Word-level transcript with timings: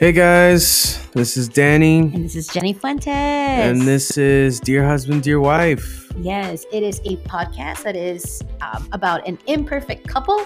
Hey 0.00 0.12
guys, 0.12 1.06
this 1.12 1.36
is 1.36 1.46
Danny, 1.48 1.98
And 1.98 2.24
this 2.24 2.34
is 2.34 2.48
Jenny 2.48 2.72
Fuentes. 2.72 3.06
and 3.08 3.82
this 3.82 4.16
is 4.16 4.58
Dear 4.58 4.82
Husband, 4.86 5.22
Dear 5.22 5.40
Wife. 5.40 6.10
yes, 6.18 6.64
it 6.72 6.82
is 6.82 7.00
a 7.04 7.16
podcast 7.28 7.82
that 7.82 7.96
is 7.96 8.40
um, 8.62 8.88
about 8.92 9.26
an 9.28 9.38
imperfect 9.46 10.08
couple 10.08 10.38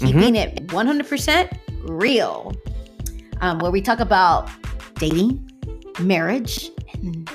Mm-hmm. 0.00 0.06
keeping 0.18 0.36
it 0.36 0.66
100% 0.68 1.58
real, 1.82 2.54
um, 3.42 3.58
where 3.58 3.70
we 3.70 3.82
talk 3.82 4.00
about 4.00 4.48
dating, 4.94 5.50
marriage, 5.98 6.70
and 6.94 7.28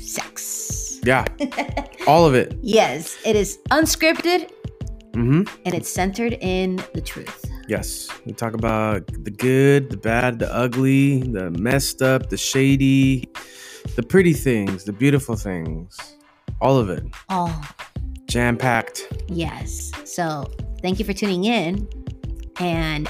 sex. 0.00 0.98
Yeah, 1.04 1.24
all 2.08 2.26
of 2.26 2.34
it. 2.34 2.58
Yes, 2.62 3.16
it 3.24 3.36
is 3.36 3.58
unscripted 3.70 4.50
hmm 5.14 5.42
and 5.64 5.74
it's 5.74 5.88
centered 5.90 6.32
in 6.40 6.82
the 6.94 7.00
truth. 7.00 7.44
Yes, 7.68 8.08
we 8.26 8.32
talk 8.32 8.54
about 8.54 9.06
the 9.24 9.30
good, 9.30 9.90
the 9.90 9.96
bad, 9.96 10.38
the 10.38 10.52
ugly, 10.54 11.22
the 11.22 11.50
messed 11.52 12.02
up, 12.02 12.28
the 12.28 12.36
shady, 12.36 13.28
the 13.96 14.02
pretty 14.02 14.32
things, 14.32 14.84
the 14.84 14.92
beautiful 14.92 15.36
things, 15.36 15.96
all 16.60 16.76
of 16.76 16.90
it, 16.90 17.04
Oh, 17.28 17.54
jam 18.26 18.56
packed. 18.56 19.06
yes. 19.28 19.90
So 20.04 20.44
thank 20.82 20.98
you 20.98 21.04
for 21.04 21.12
tuning 21.12 21.44
in 21.44 21.88
and 22.58 23.08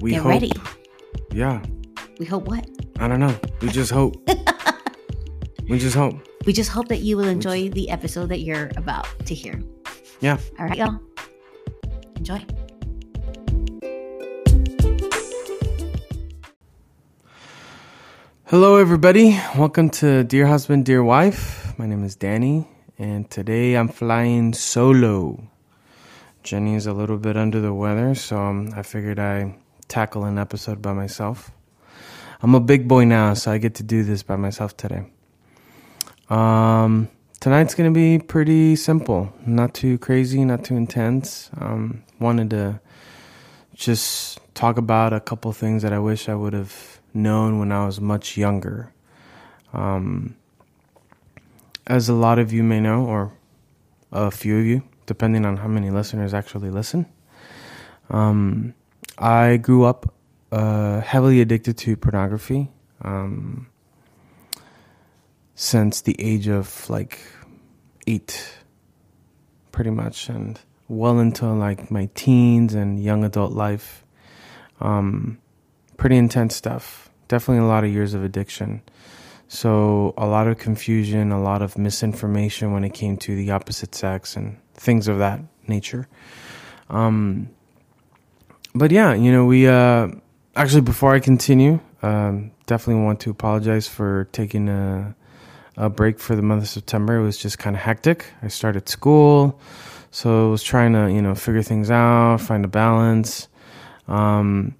We 0.00 0.10
get 0.12 0.22
hope. 0.22 0.28
ready. 0.30 0.52
Yeah, 1.32 1.62
We 2.18 2.26
hope 2.26 2.46
what? 2.46 2.68
I 3.00 3.08
don't 3.08 3.20
know. 3.20 3.34
We 3.62 3.68
just 3.68 3.90
hope. 3.90 4.16
we 5.68 5.78
just 5.78 5.94
hope. 5.96 6.14
We 6.46 6.52
just 6.52 6.70
hope 6.70 6.88
that 6.88 6.98
you 7.00 7.16
will 7.16 7.28
enjoy 7.28 7.68
the 7.70 7.90
episode 7.90 8.28
that 8.30 8.40
you're 8.40 8.70
about 8.76 9.06
to 9.26 9.34
hear. 9.34 9.60
Yeah. 10.20 10.38
All 10.58 10.66
right, 10.66 10.76
y'all. 10.78 10.98
Enjoy. 12.16 12.40
Hello, 18.50 18.78
everybody. 18.78 19.38
Welcome 19.58 19.90
to 20.00 20.24
Dear 20.24 20.46
Husband, 20.46 20.82
Dear 20.82 21.04
Wife. 21.04 21.78
My 21.78 21.84
name 21.84 22.02
is 22.02 22.16
Danny, 22.16 22.66
and 22.98 23.28
today 23.30 23.74
I'm 23.74 23.88
flying 23.88 24.54
solo. 24.54 25.50
Jenny 26.42 26.74
is 26.74 26.86
a 26.86 26.94
little 26.94 27.18
bit 27.18 27.36
under 27.36 27.60
the 27.60 27.74
weather, 27.74 28.14
so 28.14 28.38
um, 28.38 28.72
I 28.74 28.82
figured 28.82 29.18
I 29.18 29.54
tackle 29.88 30.24
an 30.24 30.38
episode 30.38 30.80
by 30.80 30.94
myself. 30.94 31.50
I'm 32.40 32.54
a 32.54 32.60
big 32.60 32.88
boy 32.88 33.04
now, 33.04 33.34
so 33.34 33.52
I 33.52 33.58
get 33.58 33.74
to 33.74 33.82
do 33.82 34.02
this 34.02 34.22
by 34.22 34.36
myself 34.36 34.74
today. 34.78 35.04
Um, 36.30 37.10
tonight's 37.40 37.74
gonna 37.74 37.90
be 37.90 38.18
pretty 38.18 38.76
simple, 38.76 39.30
not 39.44 39.74
too 39.74 39.98
crazy, 39.98 40.42
not 40.42 40.64
too 40.64 40.74
intense. 40.74 41.50
Um, 41.60 42.02
wanted 42.18 42.48
to 42.48 42.80
just 43.74 44.40
talk 44.54 44.78
about 44.78 45.12
a 45.12 45.20
couple 45.20 45.52
things 45.52 45.82
that 45.82 45.92
I 45.92 45.98
wish 45.98 46.30
I 46.30 46.34
would 46.34 46.54
have 46.54 46.97
known 47.14 47.58
when 47.58 47.72
I 47.72 47.86
was 47.86 48.00
much 48.00 48.36
younger. 48.36 48.92
Um, 49.72 50.36
as 51.86 52.08
a 52.08 52.14
lot 52.14 52.38
of 52.38 52.52
you 52.52 52.62
may 52.62 52.80
know, 52.80 53.06
or 53.06 53.32
a 54.12 54.30
few 54.30 54.58
of 54.58 54.66
you, 54.66 54.82
depending 55.06 55.44
on 55.44 55.56
how 55.56 55.68
many 55.68 55.90
listeners 55.90 56.34
actually 56.34 56.70
listen, 56.70 57.06
um, 58.10 58.74
I 59.18 59.56
grew 59.56 59.84
up 59.84 60.14
uh, 60.52 61.00
heavily 61.00 61.40
addicted 61.40 61.76
to 61.78 61.96
pornography 61.96 62.70
um, 63.02 63.68
since 65.54 66.02
the 66.02 66.16
age 66.18 66.48
of 66.48 66.88
like 66.88 67.18
eight, 68.06 68.54
pretty 69.72 69.90
much, 69.90 70.28
and 70.28 70.58
well 70.88 71.18
into 71.18 71.46
like 71.46 71.90
my 71.90 72.08
teens 72.14 72.74
and 72.74 73.02
young 73.02 73.24
adult 73.24 73.52
life. 73.52 74.04
Um, 74.80 75.38
pretty 75.98 76.16
intense 76.16 76.56
stuff. 76.56 77.10
Definitely 77.28 77.64
a 77.64 77.68
lot 77.68 77.84
of 77.84 77.92
years 77.92 78.14
of 78.14 78.24
addiction. 78.24 78.80
So, 79.48 80.14
a 80.16 80.26
lot 80.26 80.46
of 80.46 80.58
confusion, 80.58 81.32
a 81.32 81.40
lot 81.40 81.62
of 81.62 81.76
misinformation 81.76 82.72
when 82.72 82.84
it 82.84 82.94
came 82.94 83.16
to 83.18 83.34
the 83.34 83.50
opposite 83.50 83.94
sex 83.94 84.36
and 84.36 84.58
things 84.74 85.08
of 85.08 85.18
that 85.18 85.40
nature. 85.66 86.08
Um, 86.90 87.50
but 88.74 88.90
yeah, 88.90 89.14
you 89.14 89.32
know, 89.32 89.44
we 89.46 89.66
uh, 89.66 90.08
actually, 90.54 90.82
before 90.82 91.14
I 91.14 91.20
continue, 91.20 91.80
um, 92.02 92.52
definitely 92.66 93.02
want 93.02 93.20
to 93.20 93.30
apologize 93.30 93.88
for 93.88 94.28
taking 94.32 94.68
a, 94.68 95.14
a 95.76 95.88
break 95.88 96.18
for 96.18 96.36
the 96.36 96.42
month 96.42 96.62
of 96.62 96.68
September. 96.68 97.16
It 97.16 97.22
was 97.22 97.38
just 97.38 97.58
kind 97.58 97.74
of 97.74 97.82
hectic. 97.82 98.26
I 98.42 98.48
started 98.48 98.88
school, 98.88 99.60
so 100.10 100.48
I 100.48 100.50
was 100.50 100.62
trying 100.62 100.92
to, 100.92 101.10
you 101.10 101.22
know, 101.22 101.34
figure 101.34 101.62
things 101.62 101.90
out, 101.90 102.42
find 102.42 102.64
a 102.64 102.68
balance. 102.68 103.48
Um, 104.06 104.74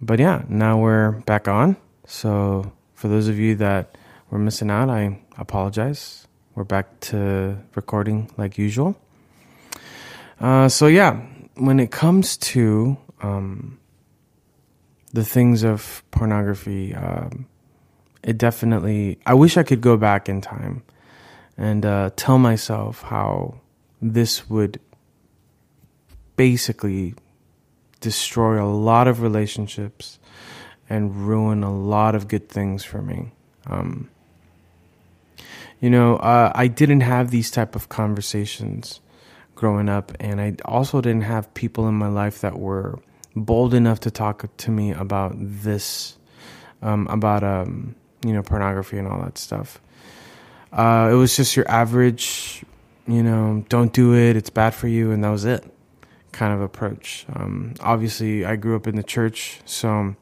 but 0.00 0.18
yeah, 0.18 0.42
now 0.48 0.78
we're 0.78 1.12
back 1.22 1.48
on. 1.48 1.76
So 2.06 2.72
for 2.94 3.08
those 3.08 3.28
of 3.28 3.38
you 3.38 3.54
that 3.56 3.96
were 4.30 4.38
missing 4.38 4.70
out, 4.70 4.88
I 4.88 5.20
apologize. 5.38 6.26
We're 6.54 6.64
back 6.64 7.00
to 7.00 7.58
recording 7.74 8.30
like 8.36 8.58
usual. 8.58 8.96
Uh, 10.40 10.68
so 10.68 10.86
yeah, 10.86 11.20
when 11.54 11.78
it 11.80 11.90
comes 11.90 12.36
to 12.38 12.96
um, 13.22 13.78
the 15.12 15.24
things 15.24 15.62
of 15.62 16.02
pornography, 16.10 16.94
um, 16.94 17.46
it 18.22 18.38
definitely. 18.38 19.18
I 19.26 19.34
wish 19.34 19.56
I 19.56 19.62
could 19.62 19.80
go 19.80 19.96
back 19.96 20.28
in 20.28 20.40
time 20.40 20.82
and 21.56 21.84
uh, 21.84 22.10
tell 22.16 22.38
myself 22.38 23.02
how 23.02 23.60
this 24.00 24.48
would 24.48 24.80
basically 26.36 27.14
destroy 28.00 28.62
a 28.62 28.66
lot 28.66 29.06
of 29.06 29.20
relationships 29.20 30.18
and 30.88 31.28
ruin 31.28 31.62
a 31.62 31.72
lot 31.72 32.14
of 32.14 32.26
good 32.26 32.48
things 32.48 32.84
for 32.84 33.00
me. 33.00 33.30
Um, 33.66 34.10
you 35.80 35.88
know, 35.88 36.16
uh, 36.16 36.52
I 36.54 36.66
didn't 36.66 37.02
have 37.02 37.30
these 37.30 37.50
type 37.50 37.76
of 37.76 37.88
conversations 37.88 39.00
growing 39.54 39.88
up, 39.88 40.12
and 40.18 40.40
I 40.40 40.56
also 40.64 41.00
didn't 41.00 41.22
have 41.22 41.52
people 41.54 41.88
in 41.88 41.94
my 41.94 42.08
life 42.08 42.40
that 42.40 42.58
were 42.58 42.98
bold 43.36 43.72
enough 43.72 44.00
to 44.00 44.10
talk 44.10 44.44
to 44.56 44.70
me 44.70 44.92
about 44.92 45.34
this, 45.36 46.18
um, 46.82 47.06
about 47.08 47.44
um, 47.44 47.94
you 48.24 48.32
know, 48.32 48.42
pornography 48.42 48.98
and 48.98 49.06
all 49.06 49.22
that 49.22 49.38
stuff. 49.38 49.80
Uh, 50.72 51.08
it 51.10 51.14
was 51.14 51.36
just 51.36 51.56
your 51.56 51.68
average, 51.70 52.64
you 53.06 53.22
know, 53.22 53.64
don't 53.68 53.92
do 53.92 54.14
it, 54.14 54.36
it's 54.36 54.50
bad 54.50 54.74
for 54.74 54.88
you, 54.88 55.12
and 55.12 55.24
that 55.24 55.30
was 55.30 55.44
it 55.44 55.69
kind 56.32 56.52
of 56.52 56.60
approach. 56.60 57.26
Um, 57.34 57.74
obviously, 57.80 58.44
I 58.44 58.56
grew 58.56 58.76
up 58.76 58.86
in 58.86 58.96
the 58.96 59.02
church, 59.02 59.60
so 59.64 60.14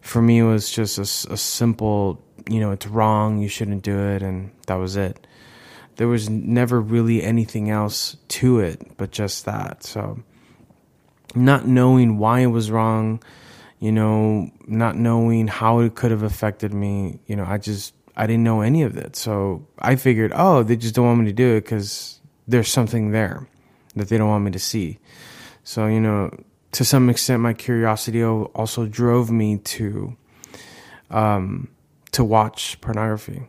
for 0.00 0.22
me, 0.22 0.38
it 0.38 0.44
was 0.44 0.70
just 0.70 0.98
a 0.98 1.36
simple, 1.36 2.22
you 2.48 2.60
know, 2.60 2.70
it's 2.70 2.86
wrong, 2.86 3.38
you 3.38 3.48
shouldn't 3.48 3.82
do 3.82 3.98
it, 3.98 4.22
and 4.22 4.52
that 4.66 4.76
was 4.76 4.96
it. 4.96 5.26
There 5.96 6.08
was 6.08 6.28
never 6.28 6.80
really 6.80 7.22
anything 7.22 7.70
else 7.70 8.16
to 8.28 8.60
it 8.60 8.96
but 8.98 9.10
just 9.10 9.46
that. 9.46 9.82
So, 9.82 10.22
not 11.34 11.66
knowing 11.66 12.18
why 12.18 12.40
it 12.40 12.46
was 12.46 12.70
wrong, 12.70 13.22
you 13.78 13.92
know, 13.92 14.50
not 14.66 14.96
knowing 14.96 15.48
how 15.48 15.80
it 15.80 15.94
could 15.94 16.10
have 16.10 16.22
affected 16.22 16.72
me, 16.72 17.18
you 17.26 17.36
know, 17.36 17.44
I 17.44 17.58
just, 17.58 17.94
I 18.16 18.26
didn't 18.26 18.44
know 18.44 18.60
any 18.60 18.82
of 18.82 18.96
it. 18.96 19.16
So, 19.16 19.66
I 19.78 19.96
figured, 19.96 20.32
oh, 20.34 20.62
they 20.62 20.76
just 20.76 20.94
don't 20.94 21.06
want 21.06 21.20
me 21.20 21.26
to 21.26 21.32
do 21.32 21.56
it 21.56 21.64
because 21.64 22.20
there's 22.46 22.70
something 22.70 23.10
there 23.10 23.48
that 23.96 24.08
they 24.08 24.18
don't 24.18 24.28
want 24.28 24.44
me 24.44 24.50
to 24.52 24.58
see. 24.58 24.98
So, 25.66 25.88
you 25.88 25.98
know, 25.98 26.30
to 26.70 26.84
some 26.84 27.10
extent, 27.10 27.42
my 27.42 27.52
curiosity 27.52 28.22
also 28.22 28.86
drove 28.86 29.32
me 29.32 29.58
to, 29.58 30.16
um, 31.10 31.66
to 32.12 32.22
watch 32.22 32.80
pornography. 32.80 33.48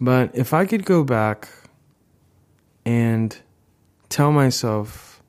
But 0.00 0.30
if 0.36 0.54
I 0.54 0.66
could 0.66 0.84
go 0.84 1.02
back 1.02 1.48
and 2.84 3.36
tell 4.08 4.30
myself, 4.30 5.20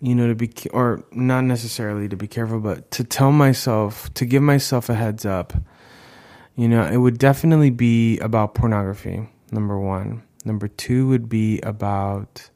you 0.00 0.16
know, 0.16 0.26
to 0.26 0.34
be, 0.34 0.50
or 0.72 1.04
not 1.12 1.44
necessarily 1.44 2.08
to 2.08 2.16
be 2.16 2.26
careful, 2.26 2.58
but 2.58 2.90
to 2.90 3.04
tell 3.04 3.30
myself, 3.30 4.12
to 4.14 4.24
give 4.24 4.42
myself 4.42 4.88
a 4.88 4.94
heads 4.96 5.24
up, 5.24 5.52
you 6.56 6.66
know, 6.66 6.82
it 6.84 6.96
would 6.96 7.16
definitely 7.16 7.70
be 7.70 8.18
about 8.18 8.56
pornography, 8.56 9.28
number 9.52 9.78
one. 9.78 10.24
Number 10.44 10.66
two 10.66 11.06
would 11.06 11.28
be 11.28 11.60
about 11.60 12.50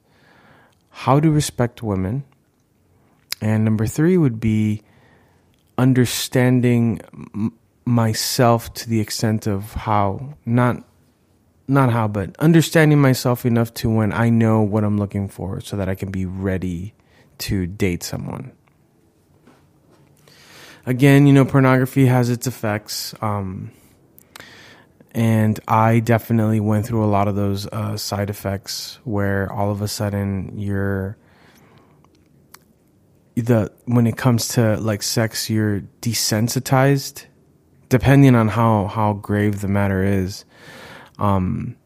how 0.94 1.18
to 1.18 1.28
respect 1.28 1.82
women. 1.82 2.24
And 3.40 3.64
number 3.64 3.84
three 3.86 4.16
would 4.16 4.38
be 4.38 4.82
understanding 5.76 7.00
m- 7.12 7.52
myself 7.84 8.72
to 8.74 8.88
the 8.88 9.00
extent 9.00 9.48
of 9.48 9.72
how, 9.72 10.36
not, 10.46 10.84
not 11.66 11.92
how, 11.92 12.06
but 12.06 12.36
understanding 12.38 13.00
myself 13.00 13.44
enough 13.44 13.74
to 13.74 13.90
when 13.90 14.12
I 14.12 14.30
know 14.30 14.62
what 14.62 14.84
I'm 14.84 14.96
looking 14.96 15.28
for 15.28 15.60
so 15.60 15.76
that 15.76 15.88
I 15.88 15.96
can 15.96 16.12
be 16.12 16.26
ready 16.26 16.94
to 17.38 17.66
date 17.66 18.04
someone. 18.04 18.52
Again, 20.86 21.26
you 21.26 21.32
know, 21.32 21.44
pornography 21.44 22.06
has 22.06 22.30
its 22.30 22.46
effects. 22.46 23.14
Um, 23.20 23.72
and 25.14 25.60
I 25.68 26.00
definitely 26.00 26.58
went 26.58 26.86
through 26.86 27.04
a 27.04 27.06
lot 27.06 27.28
of 27.28 27.36
those 27.36 27.66
uh, 27.68 27.96
side 27.96 28.30
effects 28.30 28.98
where 29.04 29.50
all 29.52 29.70
of 29.70 29.80
a 29.80 29.88
sudden 29.88 30.58
you're 30.58 31.16
the 33.36 33.72
when 33.84 34.06
it 34.06 34.16
comes 34.16 34.48
to 34.48 34.76
like 34.76 35.02
sex, 35.02 35.48
you're 35.48 35.82
desensitized, 36.00 37.26
depending 37.88 38.34
on 38.34 38.48
how 38.48 38.86
how 38.86 39.12
grave 39.12 39.60
the 39.60 39.68
matter 39.68 40.02
is. 40.02 40.44
Um, 41.18 41.76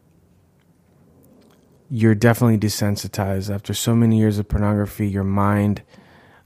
you're 1.91 2.15
definitely 2.15 2.57
desensitized 2.57 3.53
after 3.53 3.73
so 3.73 3.95
many 3.95 4.19
years 4.19 4.37
of 4.37 4.47
pornography. 4.47 5.07
Your 5.07 5.23
mind, 5.23 5.81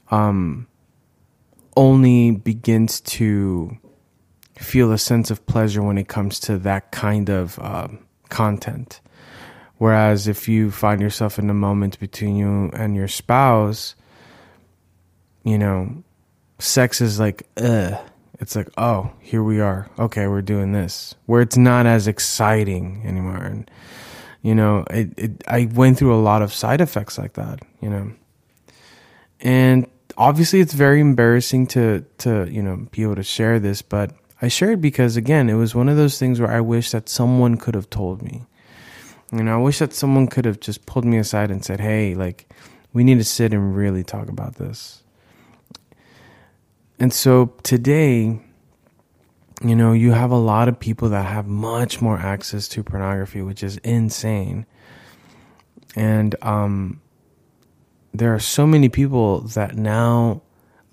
um, 0.09 0.67
only 1.75 2.31
begins 2.31 3.01
to 3.01 3.77
feel 4.63 4.91
a 4.91 4.97
sense 4.97 5.29
of 5.31 5.45
pleasure 5.45 5.83
when 5.83 5.97
it 5.97 6.07
comes 6.07 6.39
to 6.41 6.57
that 6.59 6.91
kind 6.91 7.29
of 7.29 7.59
uh, 7.59 7.87
content. 8.29 9.01
Whereas 9.77 10.27
if 10.27 10.47
you 10.47 10.71
find 10.71 11.01
yourself 11.01 11.37
in 11.37 11.49
a 11.49 11.53
moment 11.53 11.99
between 11.99 12.35
you 12.35 12.69
and 12.73 12.95
your 12.95 13.07
spouse, 13.07 13.95
you 15.43 15.57
know, 15.57 16.03
sex 16.59 17.01
is 17.01 17.19
like, 17.19 17.43
ugh. 17.57 17.99
It's 18.39 18.55
like, 18.55 18.69
oh, 18.77 19.11
here 19.19 19.43
we 19.43 19.61
are. 19.61 19.89
Okay, 19.97 20.27
we're 20.27 20.41
doing 20.41 20.73
this. 20.73 21.15
Where 21.27 21.41
it's 21.41 21.55
not 21.55 21.85
as 21.85 22.07
exciting 22.07 23.03
anymore. 23.05 23.37
And, 23.37 23.71
you 24.41 24.55
know, 24.55 24.85
it, 24.89 25.13
it, 25.17 25.43
I 25.47 25.69
went 25.71 25.97
through 25.97 26.13
a 26.13 26.19
lot 26.19 26.41
of 26.41 26.53
side 26.53 26.81
effects 26.81 27.17
like 27.17 27.33
that, 27.33 27.61
you 27.79 27.89
know. 27.89 28.11
And 29.39 29.87
obviously 30.17 30.59
it's 30.59 30.73
very 30.73 30.99
embarrassing 30.99 31.67
to 31.67 32.05
to 32.19 32.47
you 32.49 32.61
know 32.61 32.87
be 32.91 33.03
able 33.03 33.15
to 33.15 33.23
share 33.23 33.59
this 33.59 33.81
but 33.81 34.11
i 34.43 34.49
shared 34.49 34.81
because 34.81 35.15
again 35.15 35.49
it 35.49 35.53
was 35.53 35.73
one 35.73 35.87
of 35.87 35.95
those 35.95 36.19
things 36.19 36.39
where 36.39 36.51
i 36.51 36.59
wish 36.59 36.91
that 36.91 37.07
someone 37.07 37.55
could 37.57 37.73
have 37.73 37.89
told 37.89 38.21
me. 38.21 38.43
You 39.31 39.43
know 39.43 39.55
i 39.55 39.61
wish 39.61 39.79
that 39.79 39.93
someone 39.93 40.27
could 40.27 40.45
have 40.45 40.59
just 40.59 40.85
pulled 40.85 41.05
me 41.05 41.17
aside 41.17 41.49
and 41.49 41.63
said 41.63 41.79
hey 41.79 42.13
like 42.13 42.47
we 42.91 43.03
need 43.03 43.17
to 43.17 43.23
sit 43.23 43.53
and 43.53 43.75
really 43.75 44.03
talk 44.03 44.29
about 44.29 44.55
this. 44.55 45.01
And 46.99 47.11
so 47.11 47.53
today 47.63 48.39
you 49.63 49.75
know 49.75 49.93
you 49.93 50.11
have 50.11 50.29
a 50.31 50.37
lot 50.37 50.67
of 50.67 50.79
people 50.79 51.09
that 51.09 51.25
have 51.25 51.47
much 51.47 52.01
more 52.01 52.19
access 52.19 52.67
to 52.67 52.83
pornography 52.83 53.41
which 53.41 53.63
is 53.63 53.77
insane. 53.77 54.65
And 55.95 56.35
um 56.41 56.99
there 58.13 58.35
are 58.35 58.39
so 58.39 58.67
many 58.67 58.89
people 58.89 59.41
that 59.41 59.75
now 59.75 60.43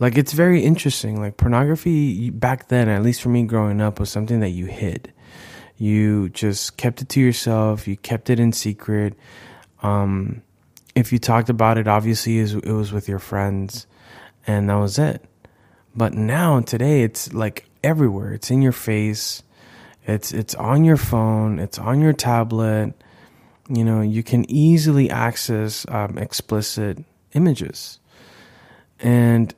like 0.00 0.16
it's 0.16 0.32
very 0.32 0.62
interesting. 0.62 1.20
Like 1.20 1.36
pornography 1.36 2.30
back 2.30 2.68
then 2.68 2.88
at 2.88 3.02
least 3.02 3.20
for 3.20 3.28
me 3.28 3.44
growing 3.44 3.80
up 3.80 4.00
was 4.00 4.10
something 4.10 4.40
that 4.40 4.50
you 4.50 4.66
hid. 4.66 5.12
You 5.76 6.30
just 6.30 6.76
kept 6.76 7.02
it 7.02 7.08
to 7.10 7.20
yourself. 7.20 7.86
You 7.86 7.96
kept 7.96 8.30
it 8.30 8.40
in 8.40 8.52
secret. 8.52 9.14
Um, 9.82 10.42
if 10.94 11.12
you 11.12 11.18
talked 11.18 11.50
about 11.50 11.78
it 11.78 11.86
obviously 11.86 12.38
it 12.40 12.64
was 12.64 12.92
with 12.92 13.08
your 13.08 13.18
friends 13.18 13.86
and 14.46 14.68
that 14.70 14.74
was 14.74 14.98
it. 14.98 15.24
But 15.94 16.14
now 16.14 16.60
today 16.60 17.02
it's 17.02 17.32
like 17.34 17.68
everywhere. 17.84 18.32
It's 18.32 18.50
in 18.50 18.62
your 18.62 18.72
face. 18.72 19.42
It's 20.06 20.32
it's 20.32 20.54
on 20.54 20.84
your 20.84 20.96
phone. 20.96 21.58
It's 21.58 21.78
on 21.78 22.00
your 22.00 22.14
tablet. 22.14 22.94
You 23.68 23.84
know 23.84 24.00
you 24.00 24.22
can 24.22 24.50
easily 24.50 25.10
access 25.10 25.84
um, 25.90 26.16
explicit 26.16 27.04
images. 27.34 27.98
And 28.98 29.54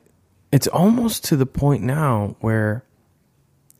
it's 0.53 0.67
almost 0.67 1.23
to 1.25 1.35
the 1.35 1.47
point 1.47 1.81
now 1.81 2.35
where 2.39 2.85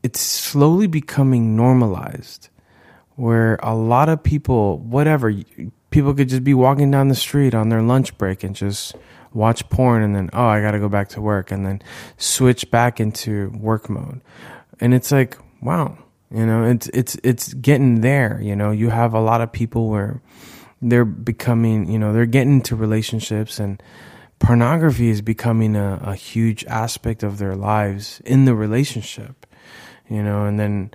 it's 0.01 0.19
slowly 0.19 0.87
becoming 0.87 1.55
normalized, 1.55 2.49
where 3.15 3.59
a 3.61 3.75
lot 3.75 4.09
of 4.09 4.23
people, 4.23 4.79
whatever, 4.79 5.31
people 5.91 6.15
could 6.15 6.29
just 6.29 6.43
be 6.43 6.55
walking 6.55 6.89
down 6.89 7.09
the 7.09 7.15
street 7.15 7.53
on 7.53 7.69
their 7.69 7.83
lunch 7.83 8.17
break 8.17 8.43
and 8.43 8.55
just 8.55 8.95
watch 9.33 9.69
porn 9.69 10.01
and 10.01 10.15
then, 10.15 10.31
oh, 10.33 10.47
I 10.47 10.61
got 10.61 10.71
to 10.71 10.79
go 10.79 10.89
back 10.89 11.09
to 11.09 11.21
work 11.21 11.51
and 11.51 11.63
then 11.63 11.79
switch 12.17 12.71
back 12.71 12.99
into 12.99 13.51
work 13.51 13.87
mode. 13.87 14.21
And 14.79 14.95
it's 14.95 15.11
like, 15.11 15.37
wow, 15.61 15.95
you 16.31 16.43
know, 16.43 16.65
it's, 16.65 16.87
it's, 16.87 17.17
it's 17.23 17.53
getting 17.53 18.01
there. 18.01 18.41
You 18.41 18.55
know, 18.55 18.71
you 18.71 18.89
have 18.89 19.13
a 19.13 19.21
lot 19.21 19.41
of 19.41 19.51
people 19.51 19.89
where, 19.89 20.23
they're 20.83 21.05
becoming, 21.05 21.89
you 21.89 21.97
know, 21.97 22.13
they're 22.13 22.25
getting 22.25 22.55
into 22.55 22.75
relationships 22.75 23.59
and 23.59 23.81
pornography 24.43 25.09
is 25.09 25.21
becoming 25.21 25.75
a, 25.75 25.99
a 26.03 26.15
huge 26.15 26.65
aspect 26.65 27.23
of 27.23 27.37
their 27.37 27.55
lives 27.55 28.21
in 28.25 28.43
the 28.43 28.53
relationship, 28.53 29.47
you 30.09 30.21
know, 30.21 30.43
and 30.45 30.59
then 30.59 30.91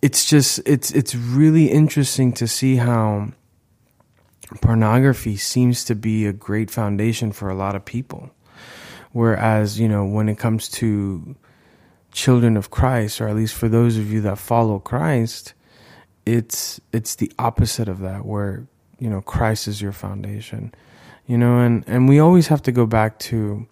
it's 0.00 0.28
just, 0.28 0.60
it's, 0.64 0.90
it's 0.92 1.14
really 1.14 1.66
interesting 1.66 2.32
to 2.32 2.48
see 2.48 2.76
how 2.76 3.28
pornography 4.62 5.36
seems 5.36 5.84
to 5.84 5.94
be 5.94 6.24
a 6.24 6.32
great 6.32 6.70
foundation 6.70 7.32
for 7.32 7.50
a 7.50 7.54
lot 7.54 7.76
of 7.76 7.84
people. 7.84 8.30
Whereas, 9.12 9.78
you 9.78 9.86
know, 9.86 10.04
when 10.06 10.30
it 10.30 10.38
comes 10.38 10.70
to 10.70 11.36
children 12.12 12.56
of 12.56 12.70
Christ, 12.70 13.20
or 13.20 13.28
at 13.28 13.36
least 13.36 13.54
for 13.54 13.68
those 13.68 13.98
of 13.98 14.10
you 14.10 14.22
that 14.22 14.38
follow 14.38 14.78
Christ, 14.78 15.52
it's 16.24 16.80
it's 16.92 17.14
the 17.14 17.30
opposite 17.38 17.88
of 17.88 18.00
that 18.00 18.26
where 18.26 18.66
you 18.98 19.08
know 19.08 19.20
Christ 19.20 19.68
is 19.68 19.80
your 19.80 19.92
foundation 19.92 20.74
you 21.26 21.36
know 21.36 21.58
and 21.58 21.84
and 21.86 22.08
we 22.08 22.18
always 22.18 22.48
have 22.48 22.62
to 22.62 22.72
go 22.72 22.86
back 22.86 23.18
to 23.18 23.66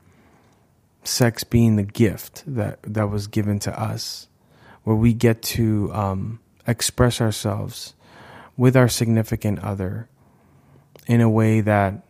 sex 1.04 1.44
being 1.44 1.76
the 1.76 1.82
gift 1.82 2.42
that 2.46 2.78
that 2.82 3.08
was 3.10 3.26
given 3.26 3.58
to 3.58 3.80
us 3.80 4.28
where 4.84 4.96
we 4.96 5.12
get 5.12 5.42
to 5.42 5.90
um, 5.92 6.40
express 6.66 7.20
ourselves 7.20 7.94
with 8.56 8.76
our 8.76 8.88
significant 8.88 9.58
other 9.60 10.08
in 11.06 11.20
a 11.20 11.28
way 11.28 11.60
that 11.60 12.02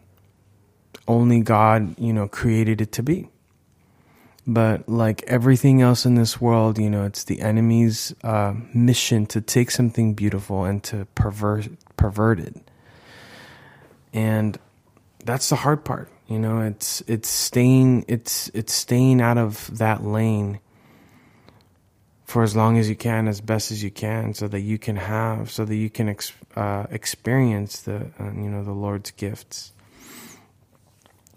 only 1.06 1.41
God 1.41 1.99
you 1.99 2.12
know 2.12 2.29
created 2.29 2.81
it 2.81 2.93
to 2.93 3.02
be 3.02 3.29
but 4.46 4.88
like 4.88 5.23
everything 5.26 5.81
else 5.81 6.05
in 6.05 6.17
this 6.17 6.41
world, 6.41 6.79
you 6.79 6.91
know, 6.91 7.05
it's 7.05 7.25
the 7.25 7.41
enemy's 7.41 8.14
uh, 8.23 8.55
mission 8.75 9.25
to 9.26 9.41
take 9.41 9.70
something 9.70 10.12
beautiful 10.14 10.64
and 10.64 10.82
to 10.85 11.06
pervert 11.14 11.69
pervert 11.96 12.41
it. 12.41 12.55
And 14.12 14.58
that's 15.25 15.49
the 15.49 15.56
hard 15.56 15.85
part, 15.85 16.11
you 16.29 16.38
know. 16.38 16.61
It's 16.61 17.03
it's 17.06 17.29
staying 17.29 18.05
it's 18.09 18.50
it's 18.55 18.73
staying 18.73 19.21
out 19.21 19.38
of 19.38 19.79
that 19.79 20.05
lane 20.05 20.61
for 22.25 22.43
as 22.43 22.55
long 22.55 22.79
as 22.79 22.88
you 22.88 22.97
can, 22.97 23.29
as 23.29 23.41
best 23.41 23.71
as 23.71 23.82
you 23.82 23.91
can, 23.91 24.35
so 24.35 24.49
that 24.49 24.61
you 24.61 24.79
can 24.79 24.97
have, 24.97 25.50
so 25.50 25.65
that 25.65 25.76
you 25.76 25.91
can 25.91 26.09
ex- 26.09 26.32
uh, 26.56 26.87
experience 26.91 27.81
the 27.81 28.11
uh, 28.21 28.32
you 28.32 28.50
know 28.50 28.62
the 28.62 28.73
Lord's 28.73 29.11
gifts. 29.11 29.73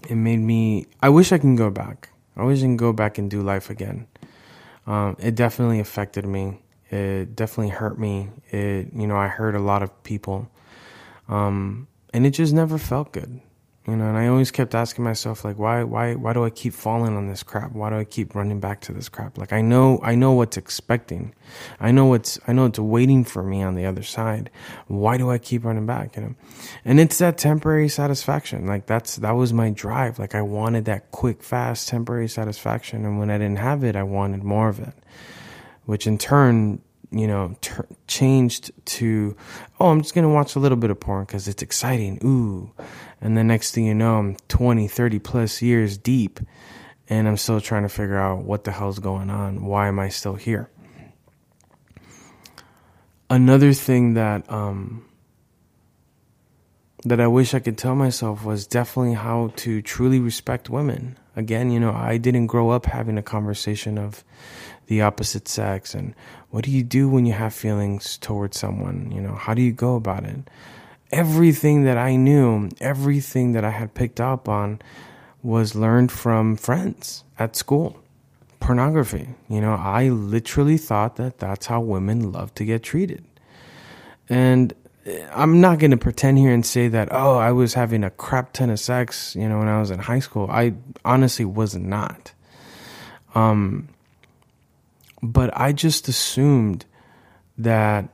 It 0.07 0.15
made 0.15 0.39
me. 0.39 0.85
I 1.01 1.09
wish 1.09 1.31
I 1.31 1.37
can 1.37 1.55
go 1.55 1.69
back. 1.69 2.09
I 2.35 2.43
wish 2.43 2.59
I 2.59 2.63
can 2.63 2.77
go 2.77 2.93
back 2.93 3.17
and 3.17 3.31
do 3.31 3.41
life 3.41 3.69
again. 3.69 4.07
Um, 4.85 5.17
it 5.19 5.35
definitely 5.35 5.79
affected 5.79 6.25
me. 6.25 6.61
It 6.89 7.35
definitely 7.35 7.71
hurt 7.71 7.99
me. 7.99 8.29
It, 8.51 8.93
you 8.93 9.07
know, 9.07 9.17
I 9.17 9.27
hurt 9.27 9.55
a 9.55 9.59
lot 9.59 9.83
of 9.83 10.03
people. 10.03 10.49
Um, 11.27 11.87
and 12.13 12.25
it 12.25 12.29
just 12.29 12.53
never 12.53 12.77
felt 12.77 13.11
good 13.11 13.41
you 13.87 13.95
know 13.95 14.07
and 14.07 14.17
i 14.17 14.27
always 14.27 14.51
kept 14.51 14.75
asking 14.75 15.03
myself 15.03 15.45
like 15.45 15.57
why 15.57 15.83
why 15.83 16.13
why 16.15 16.33
do 16.33 16.43
i 16.43 16.49
keep 16.49 16.73
falling 16.73 17.15
on 17.15 17.27
this 17.27 17.43
crap? 17.43 17.71
Why 17.71 17.89
do 17.89 17.97
i 17.97 18.03
keep 18.03 18.35
running 18.35 18.59
back 18.59 18.81
to 18.81 18.93
this 18.93 19.09
crap? 19.09 19.37
Like 19.37 19.53
i 19.53 19.61
know 19.61 19.99
i 20.03 20.15
know 20.15 20.33
what's 20.33 20.57
expecting. 20.57 21.33
I 21.79 21.91
know 21.91 22.05
what's 22.05 22.39
i 22.47 22.53
know 22.53 22.65
it's 22.65 22.79
waiting 22.79 23.23
for 23.23 23.43
me 23.43 23.63
on 23.63 23.75
the 23.75 23.85
other 23.85 24.03
side. 24.03 24.49
Why 24.87 25.17
do 25.17 25.31
i 25.31 25.37
keep 25.37 25.63
running 25.63 25.85
back 25.85 26.15
you 26.15 26.21
know? 26.23 26.35
And 26.83 26.99
it's 26.99 27.17
that 27.19 27.37
temporary 27.37 27.89
satisfaction. 27.89 28.67
Like 28.67 28.85
that's 28.85 29.15
that 29.17 29.31
was 29.31 29.53
my 29.53 29.69
drive. 29.69 30.19
Like 30.19 30.35
i 30.35 30.41
wanted 30.41 30.85
that 30.85 31.11
quick 31.11 31.43
fast 31.43 31.87
temporary 31.87 32.27
satisfaction. 32.27 33.05
And 33.05 33.19
when 33.19 33.29
i 33.29 33.37
didn't 33.37 33.59
have 33.59 33.83
it 33.83 33.95
i 33.95 34.03
wanted 34.03 34.43
more 34.43 34.69
of 34.69 34.79
it 34.79 34.93
which 35.85 36.05
in 36.05 36.17
turn 36.17 36.81
you 37.11 37.27
know, 37.27 37.55
ter- 37.61 37.87
changed 38.07 38.71
to, 38.85 39.35
oh, 39.79 39.89
I'm 39.89 40.01
just 40.01 40.13
going 40.13 40.23
to 40.23 40.33
watch 40.33 40.55
a 40.55 40.59
little 40.59 40.77
bit 40.77 40.91
of 40.91 40.99
porn 40.99 41.25
because 41.25 41.47
it's 41.47 41.63
exciting. 41.63 42.19
Ooh. 42.23 42.71
And 43.21 43.37
the 43.37 43.43
next 43.43 43.71
thing 43.71 43.85
you 43.85 43.93
know, 43.93 44.17
I'm 44.17 44.35
20, 44.47 44.87
30 44.87 45.19
plus 45.19 45.61
years 45.61 45.97
deep 45.97 46.39
and 47.09 47.27
I'm 47.27 47.37
still 47.37 47.61
trying 47.61 47.83
to 47.83 47.89
figure 47.89 48.17
out 48.17 48.43
what 48.43 48.65
the 48.65 48.71
hell's 48.71 48.99
going 48.99 49.29
on. 49.29 49.65
Why 49.65 49.87
am 49.87 49.99
I 49.99 50.09
still 50.09 50.35
here? 50.35 50.69
Another 53.29 53.73
thing 53.73 54.13
that, 54.13 54.49
um, 54.51 55.05
that 57.05 57.21
I 57.21 57.27
wish 57.27 57.53
I 57.53 57.59
could 57.59 57.77
tell 57.77 57.95
myself 57.95 58.43
was 58.43 58.67
definitely 58.67 59.13
how 59.13 59.53
to 59.57 59.81
truly 59.81 60.19
respect 60.19 60.69
women. 60.69 61.17
Again, 61.35 61.71
you 61.71 61.79
know, 61.79 61.91
I 61.91 62.17
didn't 62.17 62.47
grow 62.47 62.71
up 62.71 62.85
having 62.85 63.17
a 63.17 63.23
conversation 63.23 63.97
of 63.97 64.23
the 64.87 65.01
opposite 65.01 65.47
sex 65.47 65.93
and 65.93 66.15
what 66.49 66.63
do 66.63 66.71
you 66.71 66.83
do 66.83 67.09
when 67.09 67.25
you 67.25 67.33
have 67.33 67.53
feelings 67.53 68.17
towards 68.17 68.57
someone? 68.57 69.11
You 69.11 69.21
know, 69.21 69.35
how 69.35 69.53
do 69.53 69.61
you 69.61 69.71
go 69.71 69.95
about 69.95 70.23
it? 70.23 70.49
Everything 71.11 71.83
that 71.83 71.97
I 71.97 72.15
knew, 72.15 72.69
everything 72.79 73.53
that 73.53 73.63
I 73.63 73.71
had 73.71 73.93
picked 73.93 74.19
up 74.19 74.49
on 74.49 74.81
was 75.43 75.75
learned 75.75 76.11
from 76.11 76.55
friends 76.55 77.23
at 77.37 77.55
school. 77.55 77.99
Pornography. 78.59 79.29
You 79.49 79.61
know, 79.61 79.73
I 79.73 80.09
literally 80.09 80.77
thought 80.77 81.17
that 81.17 81.39
that's 81.39 81.67
how 81.67 81.79
women 81.79 82.31
love 82.31 82.53
to 82.55 82.65
get 82.65 82.83
treated. 82.83 83.23
And 84.29 84.73
I'm 85.31 85.61
not 85.61 85.79
going 85.79 85.91
to 85.91 85.97
pretend 85.97 86.37
here 86.37 86.51
and 86.51 86.65
say 86.65 86.87
that, 86.89 87.09
oh, 87.11 87.37
I 87.37 87.51
was 87.51 87.73
having 87.75 88.03
a 88.03 88.09
crap 88.09 88.53
ton 88.53 88.69
of 88.69 88.79
sex, 88.79 89.35
you 89.35 89.47
know, 89.47 89.59
when 89.59 89.67
I 89.67 89.79
was 89.79 89.91
in 89.91 89.99
high 89.99 90.19
school. 90.19 90.49
I 90.49 90.73
honestly 91.05 91.45
was 91.45 91.75
not. 91.75 92.33
Um, 93.35 93.89
but 95.21 95.49
I 95.57 95.71
just 95.73 96.07
assumed 96.07 96.85
that 97.57 98.09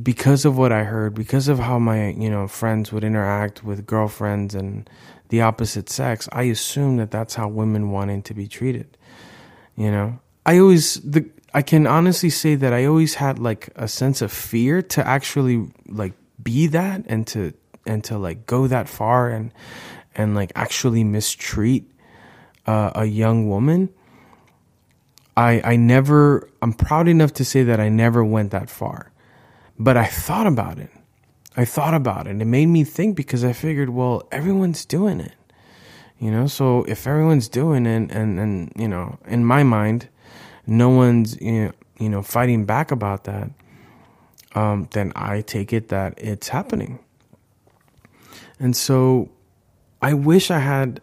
because 0.00 0.44
of 0.44 0.56
what 0.56 0.72
I 0.72 0.84
heard, 0.84 1.14
because 1.14 1.48
of 1.48 1.58
how 1.58 1.78
my, 1.78 2.10
you 2.10 2.30
know, 2.30 2.46
friends 2.46 2.92
would 2.92 3.04
interact 3.04 3.64
with 3.64 3.86
girlfriends 3.86 4.54
and 4.54 4.88
the 5.28 5.42
opposite 5.42 5.88
sex, 5.88 6.28
I 6.32 6.44
assumed 6.44 6.98
that 7.00 7.10
that's 7.10 7.34
how 7.34 7.48
women 7.48 7.90
wanted 7.90 8.24
to 8.26 8.34
be 8.34 8.46
treated. 8.46 8.96
You 9.76 9.90
know, 9.90 10.20
I 10.46 10.58
always, 10.58 10.94
the, 10.94 11.28
I 11.52 11.62
can 11.62 11.86
honestly 11.86 12.30
say 12.30 12.54
that 12.54 12.72
I 12.72 12.84
always 12.84 13.14
had 13.14 13.38
like 13.38 13.70
a 13.74 13.88
sense 13.88 14.22
of 14.22 14.32
fear 14.32 14.82
to 14.82 15.06
actually 15.06 15.68
like 15.86 16.12
be 16.42 16.66
that 16.68 17.04
and 17.06 17.26
to 17.28 17.52
and 17.86 18.04
to 18.04 18.18
like 18.18 18.46
go 18.46 18.66
that 18.66 18.88
far 18.88 19.30
and 19.30 19.52
and 20.14 20.34
like 20.34 20.52
actually 20.54 21.02
mistreat 21.04 21.90
uh, 22.66 22.92
a 22.94 23.04
young 23.04 23.48
woman. 23.48 23.88
I 25.40 25.72
I 25.72 25.76
never 25.76 26.48
I'm 26.60 26.74
proud 26.74 27.08
enough 27.08 27.32
to 27.34 27.44
say 27.44 27.62
that 27.64 27.80
I 27.80 27.88
never 27.88 28.22
went 28.24 28.50
that 28.50 28.68
far. 28.68 29.10
But 29.78 29.96
I 29.96 30.04
thought 30.04 30.46
about 30.46 30.78
it. 30.78 30.90
I 31.56 31.64
thought 31.64 31.94
about 31.94 32.26
it. 32.26 32.40
It 32.40 32.44
made 32.44 32.66
me 32.66 32.84
think 32.84 33.16
because 33.16 33.42
I 33.42 33.54
figured, 33.54 33.88
well, 33.88 34.28
everyone's 34.30 34.84
doing 34.84 35.20
it. 35.20 35.32
You 36.18 36.30
know, 36.30 36.46
so 36.46 36.84
if 36.84 37.06
everyone's 37.06 37.48
doing 37.48 37.86
it 37.86 38.12
and 38.12 38.38
and 38.38 38.72
you 38.76 38.86
know, 38.86 39.18
in 39.26 39.44
my 39.46 39.62
mind, 39.62 40.08
no 40.66 40.90
one's 40.90 41.40
you 41.40 41.52
know, 41.52 41.72
you 41.98 42.10
know 42.10 42.22
fighting 42.22 42.66
back 42.66 42.90
about 42.90 43.24
that, 43.24 43.50
um, 44.54 44.88
then 44.92 45.12
I 45.16 45.40
take 45.40 45.72
it 45.72 45.88
that 45.88 46.14
it's 46.18 46.48
happening. 46.48 46.98
And 48.58 48.76
so 48.76 49.30
I 50.02 50.12
wish 50.12 50.50
I 50.50 50.58
had 50.58 51.00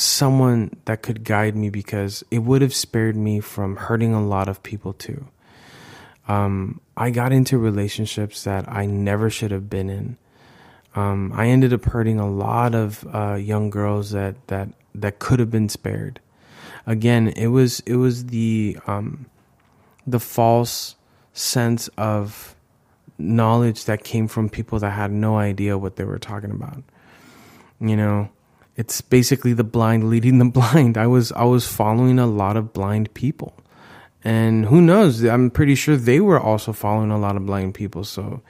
someone 0.00 0.76
that 0.84 1.02
could 1.02 1.24
guide 1.24 1.56
me 1.56 1.70
because 1.70 2.24
it 2.30 2.40
would 2.40 2.62
have 2.62 2.74
spared 2.74 3.16
me 3.16 3.40
from 3.40 3.76
hurting 3.76 4.14
a 4.14 4.24
lot 4.24 4.48
of 4.48 4.62
people 4.62 4.92
too. 4.92 5.26
Um, 6.28 6.80
I 6.96 7.10
got 7.10 7.32
into 7.32 7.58
relationships 7.58 8.44
that 8.44 8.70
I 8.70 8.86
never 8.86 9.30
should 9.30 9.50
have 9.50 9.68
been 9.68 9.90
in. 9.90 10.16
Um, 10.94 11.32
I 11.34 11.48
ended 11.48 11.72
up 11.72 11.84
hurting 11.84 12.18
a 12.18 12.28
lot 12.28 12.74
of 12.74 13.06
uh, 13.12 13.34
young 13.34 13.70
girls 13.70 14.10
that, 14.10 14.46
that 14.48 14.68
that 14.94 15.20
could 15.20 15.38
have 15.38 15.50
been 15.50 15.68
spared 15.68 16.20
again, 16.86 17.28
it 17.28 17.48
was 17.48 17.80
it 17.80 17.96
was 17.96 18.26
the 18.26 18.78
um, 18.86 19.26
the 20.06 20.20
false 20.20 20.96
sense 21.32 21.88
of 21.96 22.54
knowledge 23.18 23.84
that 23.84 24.02
came 24.02 24.26
from 24.26 24.48
people 24.48 24.78
that 24.78 24.90
had 24.90 25.12
no 25.12 25.36
idea 25.38 25.78
what 25.78 25.96
they 25.96 26.04
were 26.04 26.18
talking 26.18 26.50
about. 26.50 26.82
You 27.80 27.96
know, 27.96 28.30
it's 28.80 29.02
basically 29.02 29.52
the 29.52 29.62
blind 29.62 30.08
leading 30.08 30.38
the 30.38 30.44
blind. 30.58 30.96
I 30.96 31.06
was 31.06 31.32
I 31.32 31.44
was 31.44 31.68
following 31.68 32.18
a 32.18 32.26
lot 32.26 32.56
of 32.56 32.72
blind 32.72 33.12
people. 33.12 33.54
And 34.24 34.66
who 34.66 34.80
knows? 34.80 35.22
I'm 35.22 35.50
pretty 35.50 35.74
sure 35.74 35.96
they 35.96 36.20
were 36.20 36.40
also 36.40 36.72
following 36.72 37.10
a 37.10 37.18
lot 37.18 37.36
of 37.36 37.44
blind 37.44 37.74
people. 37.74 38.04
So 38.04 38.42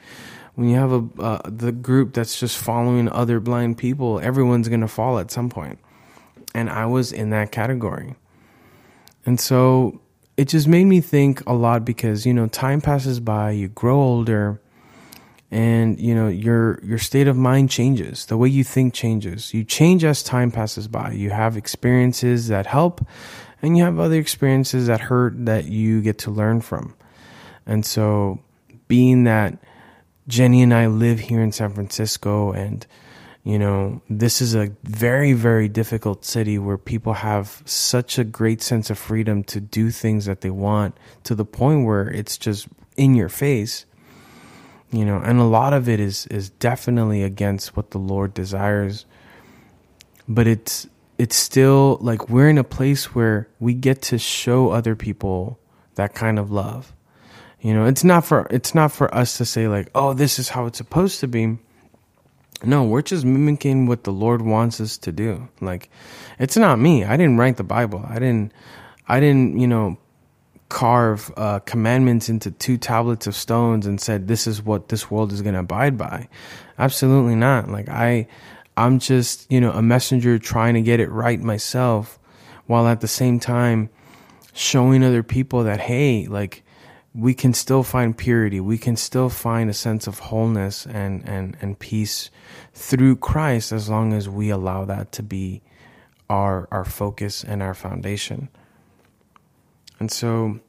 when 0.55 0.69
you 0.69 0.77
have 0.77 0.91
a 0.91 1.21
uh, 1.21 1.41
the 1.45 1.73
group 1.73 2.13
that's 2.13 2.39
just 2.39 2.57
following 2.57 3.09
other 3.09 3.41
blind 3.41 3.77
people, 3.77 4.21
everyone's 4.21 4.69
going 4.69 4.81
to 4.81 4.87
fall 4.87 5.19
at 5.19 5.31
some 5.31 5.49
point. 5.49 5.79
And 6.55 6.69
I 6.69 6.85
was 6.85 7.11
in 7.11 7.29
that 7.31 7.51
category. 7.51 8.15
And 9.25 9.39
so 9.39 9.99
it 10.37 10.47
just 10.47 10.67
made 10.67 10.85
me 10.85 11.01
think 11.01 11.45
a 11.45 11.53
lot 11.53 11.83
because, 11.83 12.25
you 12.25 12.33
know, 12.33 12.47
time 12.47 12.79
passes 12.79 13.19
by, 13.19 13.51
you 13.51 13.67
grow 13.67 13.99
older, 13.99 14.60
and 15.51 15.99
you 15.99 16.15
know 16.15 16.27
your 16.29 16.79
your 16.83 16.97
state 16.97 17.27
of 17.27 17.35
mind 17.35 17.69
changes. 17.69 18.25
The 18.25 18.37
way 18.37 18.49
you 18.49 18.63
think 18.63 18.93
changes. 18.93 19.53
You 19.53 19.63
change 19.63 20.03
as 20.03 20.23
time 20.23 20.51
passes 20.51 20.87
by. 20.87 21.11
You 21.11 21.29
have 21.29 21.57
experiences 21.57 22.47
that 22.47 22.65
help 22.65 23.05
and 23.61 23.77
you 23.77 23.83
have 23.83 23.99
other 23.99 24.17
experiences 24.17 24.87
that 24.87 25.01
hurt 25.01 25.45
that 25.45 25.65
you 25.65 26.01
get 26.01 26.17
to 26.19 26.31
learn 26.31 26.61
from. 26.61 26.95
And 27.65 27.85
so 27.85 28.39
being 28.87 29.25
that 29.25 29.57
jenny 30.27 30.61
and 30.61 30.73
i 30.73 30.85
live 30.85 31.19
here 31.19 31.41
in 31.41 31.51
san 31.51 31.73
francisco 31.73 32.51
and 32.51 32.85
you 33.43 33.57
know, 33.57 34.01
this 34.07 34.39
is 34.39 34.53
a 34.53 34.71
very, 34.83 35.33
very 35.33 35.67
difficult 35.67 36.23
city 36.23 36.59
where 36.59 36.77
people 36.77 37.13
have 37.13 37.63
such 37.65 38.19
a 38.19 38.23
great 38.23 38.61
sense 38.61 38.89
of 38.89 38.99
freedom 38.99 39.43
to 39.45 39.59
do 39.59 39.89
things 39.89 40.25
that 40.25 40.41
they 40.41 40.51
want 40.51 40.95
to 41.23 41.33
the 41.33 41.45
point 41.45 41.85
where 41.85 42.07
it's 42.07 42.37
just 42.37 42.67
in 42.97 43.15
your 43.15 43.29
face. 43.29 43.85
You 44.91 45.05
know, 45.05 45.17
and 45.17 45.39
a 45.39 45.45
lot 45.45 45.73
of 45.73 45.87
it 45.87 45.99
is 45.99 46.27
is 46.27 46.49
definitely 46.49 47.23
against 47.23 47.77
what 47.77 47.91
the 47.91 47.97
Lord 47.97 48.33
desires. 48.33 49.05
But 50.27 50.47
it's 50.47 50.87
it's 51.17 51.35
still 51.35 51.97
like 52.01 52.29
we're 52.29 52.49
in 52.49 52.57
a 52.57 52.63
place 52.63 53.15
where 53.15 53.47
we 53.59 53.73
get 53.73 54.01
to 54.03 54.17
show 54.17 54.69
other 54.71 54.95
people 54.95 55.59
that 55.95 56.13
kind 56.13 56.37
of 56.37 56.51
love. 56.51 56.93
You 57.61 57.73
know, 57.73 57.85
it's 57.85 58.03
not 58.03 58.25
for 58.25 58.47
it's 58.49 58.73
not 58.73 58.91
for 58.91 59.13
us 59.13 59.37
to 59.37 59.45
say 59.45 59.67
like, 59.67 59.89
"Oh, 59.95 60.13
this 60.13 60.39
is 60.39 60.49
how 60.49 60.65
it's 60.65 60.77
supposed 60.77 61.19
to 61.21 61.27
be." 61.27 61.57
No, 62.63 62.83
we're 62.83 63.01
just 63.01 63.25
mimicking 63.25 63.87
what 63.87 64.03
the 64.03 64.11
Lord 64.11 64.41
wants 64.41 64.79
us 64.81 64.97
to 64.99 65.11
do. 65.11 65.47
Like, 65.61 65.89
it's 66.37 66.57
not 66.57 66.79
me. 66.79 67.03
I 67.03 67.17
didn't 67.17 67.37
write 67.37 67.57
the 67.57 67.63
Bible. 67.63 68.05
I 68.07 68.19
didn't, 68.19 68.51
I 69.07 69.19
didn't, 69.19 69.59
you 69.59 69.67
know, 69.67 69.97
carve 70.71 71.33
uh, 71.35 71.59
commandments 71.59 72.29
into 72.29 72.49
two 72.49 72.77
tablets 72.77 73.27
of 73.27 73.35
stones 73.35 73.85
and 73.85 73.99
said, 73.99 74.29
this 74.29 74.47
is 74.47 74.63
what 74.63 74.87
this 74.87 75.11
world 75.11 75.33
is 75.33 75.41
going 75.41 75.53
to 75.53 75.59
abide 75.59 75.97
by. 75.97 76.29
Absolutely 76.79 77.35
not. 77.35 77.69
Like, 77.69 77.89
I, 77.89 78.25
I'm 78.77 78.97
just, 78.97 79.51
you 79.51 79.59
know, 79.59 79.73
a 79.73 79.81
messenger 79.81 80.39
trying 80.39 80.75
to 80.75 80.81
get 80.81 81.01
it 81.01 81.09
right 81.09 81.41
myself 81.41 82.17
while 82.67 82.87
at 82.87 83.01
the 83.01 83.07
same 83.07 83.37
time 83.37 83.89
showing 84.53 85.03
other 85.03 85.23
people 85.23 85.65
that, 85.65 85.81
hey, 85.81 86.25
like, 86.27 86.63
we 87.13 87.33
can 87.33 87.53
still 87.53 87.83
find 87.83 88.17
purity. 88.17 88.61
We 88.61 88.77
can 88.77 88.95
still 88.95 89.29
find 89.29 89.69
a 89.69 89.73
sense 89.73 90.07
of 90.07 90.19
wholeness 90.19 90.85
and, 90.85 91.27
and, 91.27 91.57
and 91.59 91.77
peace 91.77 92.31
through 92.73 93.17
Christ 93.17 93.73
as 93.73 93.89
long 93.89 94.13
as 94.13 94.29
we 94.29 94.49
allow 94.49 94.85
that 94.85 95.11
to 95.11 95.23
be 95.23 95.63
our, 96.29 96.69
our 96.71 96.85
focus 96.85 97.43
and 97.43 97.61
our 97.61 97.73
foundation. 97.73 98.47
And 100.01 100.09
so, 100.09 100.59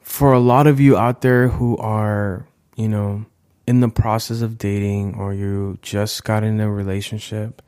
for 0.00 0.32
a 0.32 0.40
lot 0.40 0.66
of 0.66 0.80
you 0.80 0.96
out 0.96 1.20
there 1.20 1.46
who 1.46 1.76
are, 1.76 2.44
you 2.74 2.88
know, 2.88 3.24
in 3.68 3.78
the 3.78 3.88
process 3.88 4.40
of 4.40 4.58
dating 4.58 5.14
or 5.14 5.32
you 5.32 5.78
just 5.80 6.24
got 6.24 6.42
in 6.42 6.58
a 6.58 6.68
relationship, 6.68 7.62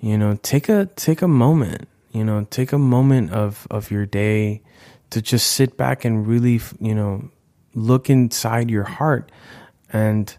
you 0.00 0.16
know, 0.16 0.38
take 0.42 0.70
a 0.70 0.86
take 0.96 1.20
a 1.20 1.28
moment, 1.28 1.86
you 2.12 2.24
know, 2.24 2.46
take 2.48 2.72
a 2.72 2.78
moment 2.78 3.30
of 3.30 3.66
of 3.70 3.90
your 3.90 4.06
day 4.06 4.62
to 5.10 5.20
just 5.20 5.48
sit 5.48 5.76
back 5.76 6.06
and 6.06 6.26
really, 6.26 6.58
you 6.80 6.94
know, 6.94 7.28
look 7.74 8.08
inside 8.08 8.70
your 8.70 8.84
heart 8.84 9.30
and 9.92 10.34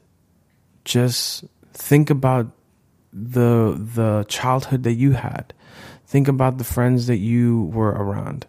just 0.86 1.46
think 1.72 2.10
about 2.10 2.48
the 3.14 3.80
the 3.94 4.26
childhood 4.28 4.82
that 4.82 4.94
you 4.94 5.12
had. 5.12 5.54
Think 6.12 6.28
about 6.28 6.58
the 6.58 6.66
friends 6.66 7.08
that 7.08 7.20
you 7.20 7.72
were 7.74 7.92
around. 7.92 8.46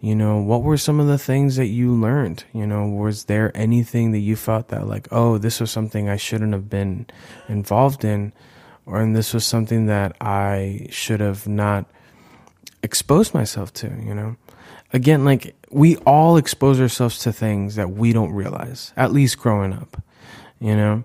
You 0.00 0.14
know, 0.14 0.38
what 0.38 0.62
were 0.62 0.78
some 0.78 1.00
of 1.00 1.08
the 1.08 1.18
things 1.18 1.56
that 1.56 1.66
you 1.66 1.92
learned? 1.92 2.44
You 2.54 2.68
know, 2.68 2.86
was 2.86 3.24
there 3.24 3.50
anything 3.54 4.12
that 4.12 4.20
you 4.20 4.36
felt 4.36 4.68
that 4.68 4.86
like, 4.86 5.08
oh, 5.10 5.36
this 5.36 5.58
was 5.58 5.72
something 5.72 6.08
I 6.08 6.14
shouldn't 6.14 6.52
have 6.52 6.70
been 6.70 7.06
involved 7.48 8.04
in, 8.04 8.32
or 8.86 9.00
and 9.00 9.16
this 9.16 9.34
was 9.34 9.44
something 9.44 9.86
that 9.86 10.16
I 10.20 10.86
should 10.90 11.18
have 11.18 11.48
not 11.48 11.86
exposed 12.80 13.34
myself 13.34 13.72
to, 13.74 13.88
you 13.88 14.14
know? 14.14 14.36
again, 14.92 15.24
like 15.24 15.56
we 15.70 15.96
all 15.98 16.36
expose 16.36 16.80
ourselves 16.80 17.18
to 17.20 17.32
things 17.32 17.74
that 17.74 17.90
we 17.90 18.12
don't 18.12 18.32
realize, 18.32 18.92
at 18.96 19.12
least 19.12 19.36
growing 19.38 19.72
up, 19.72 20.00
you 20.60 20.76
know? 20.76 21.02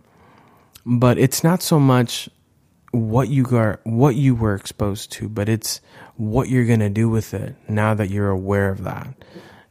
But 0.85 1.17
it's 1.17 1.43
not 1.43 1.63
so 1.63 1.79
much 1.79 2.29
what 2.95 3.29
you 3.29 3.43
got, 3.43 3.85
what 3.85 4.15
you 4.15 4.35
were 4.35 4.55
exposed 4.55 5.11
to, 5.13 5.29
but 5.29 5.49
it's 5.49 5.81
what 6.17 6.49
you're 6.49 6.65
going 6.65 6.79
to 6.79 6.89
do 6.89 7.09
with 7.09 7.33
it 7.33 7.55
now 7.67 7.93
that 7.93 8.09
you're 8.09 8.29
aware 8.29 8.69
of 8.69 8.83
that. 8.83 9.07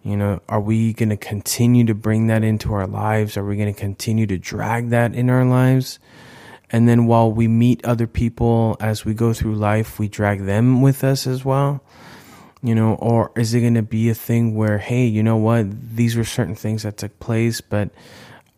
You 0.02 0.16
know, 0.16 0.42
are 0.48 0.60
we 0.60 0.92
going 0.92 1.08
to 1.08 1.16
continue 1.16 1.84
to 1.86 1.94
bring 1.94 2.26
that 2.26 2.44
into 2.44 2.74
our 2.74 2.86
lives? 2.86 3.36
Are 3.36 3.44
we 3.44 3.56
going 3.56 3.72
to 3.72 3.80
continue 3.80 4.26
to 4.26 4.36
drag 4.36 4.90
that 4.90 5.14
in 5.14 5.30
our 5.30 5.44
lives? 5.44 5.98
And 6.70 6.88
then 6.88 7.06
while 7.06 7.32
we 7.32 7.48
meet 7.48 7.84
other 7.84 8.06
people 8.06 8.76
as 8.80 9.04
we 9.04 9.14
go 9.14 9.32
through 9.32 9.54
life, 9.54 9.98
we 9.98 10.08
drag 10.08 10.44
them 10.44 10.82
with 10.82 11.04
us 11.04 11.26
as 11.26 11.44
well 11.44 11.82
you 12.64 12.74
know, 12.74 12.94
or 12.94 13.30
is 13.36 13.52
it 13.52 13.60
going 13.60 13.74
to 13.74 13.82
be 13.82 14.08
a 14.08 14.14
thing 14.14 14.54
where, 14.54 14.78
hey, 14.78 15.04
you 15.04 15.22
know 15.22 15.36
what, 15.36 15.66
these 15.94 16.16
were 16.16 16.24
certain 16.24 16.54
things 16.54 16.82
that 16.82 16.96
took 16.96 17.20
place, 17.20 17.60
but 17.60 17.90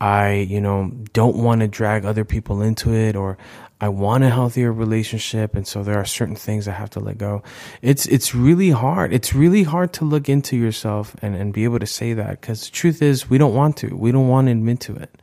I, 0.00 0.46
you 0.48 0.60
know, 0.60 0.92
don't 1.12 1.36
want 1.36 1.62
to 1.62 1.68
drag 1.68 2.04
other 2.04 2.24
people 2.24 2.62
into 2.62 2.94
it, 2.94 3.16
or 3.16 3.36
I 3.78 3.90
want 3.90 4.24
a 4.24 4.30
healthier 4.30 4.72
relationship, 4.72 5.54
and 5.54 5.66
so 5.66 5.82
there 5.82 5.98
are 5.98 6.06
certain 6.06 6.34
things 6.34 6.66
I 6.66 6.72
have 6.72 6.88
to 6.90 7.00
let 7.00 7.18
go. 7.18 7.42
It's 7.82 8.06
it's 8.06 8.34
really 8.34 8.70
hard. 8.70 9.12
It's 9.12 9.34
really 9.34 9.64
hard 9.64 9.92
to 9.94 10.06
look 10.06 10.30
into 10.30 10.56
yourself 10.56 11.14
and 11.20 11.36
and 11.36 11.52
be 11.52 11.64
able 11.64 11.80
to 11.80 11.86
say 11.86 12.14
that 12.14 12.40
because 12.40 12.64
the 12.64 12.70
truth 12.72 13.02
is 13.02 13.28
we 13.28 13.36
don't 13.36 13.54
want 13.54 13.76
to. 13.78 13.94
We 13.94 14.12
don't 14.12 14.28
want 14.28 14.46
to 14.46 14.52
admit 14.52 14.80
to 14.80 14.96
it. 14.96 15.14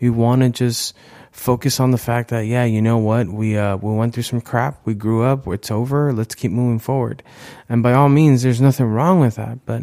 We 0.00 0.10
want 0.10 0.42
to 0.42 0.50
just 0.50 0.94
focus 1.32 1.80
on 1.80 1.90
the 1.90 1.98
fact 1.98 2.30
that 2.30 2.46
yeah, 2.46 2.64
you 2.64 2.80
know 2.80 2.98
what, 2.98 3.28
we 3.28 3.58
uh, 3.58 3.76
we 3.78 3.92
went 3.92 4.14
through 4.14 4.22
some 4.22 4.40
crap, 4.40 4.80
we 4.84 4.94
grew 4.94 5.24
up, 5.24 5.48
it's 5.48 5.70
over, 5.70 6.12
let's 6.12 6.36
keep 6.36 6.52
moving 6.52 6.78
forward. 6.78 7.24
And 7.68 7.82
by 7.82 7.94
all 7.94 8.08
means, 8.08 8.42
there's 8.42 8.60
nothing 8.60 8.86
wrong 8.86 9.18
with 9.18 9.34
that, 9.36 9.66
but 9.66 9.82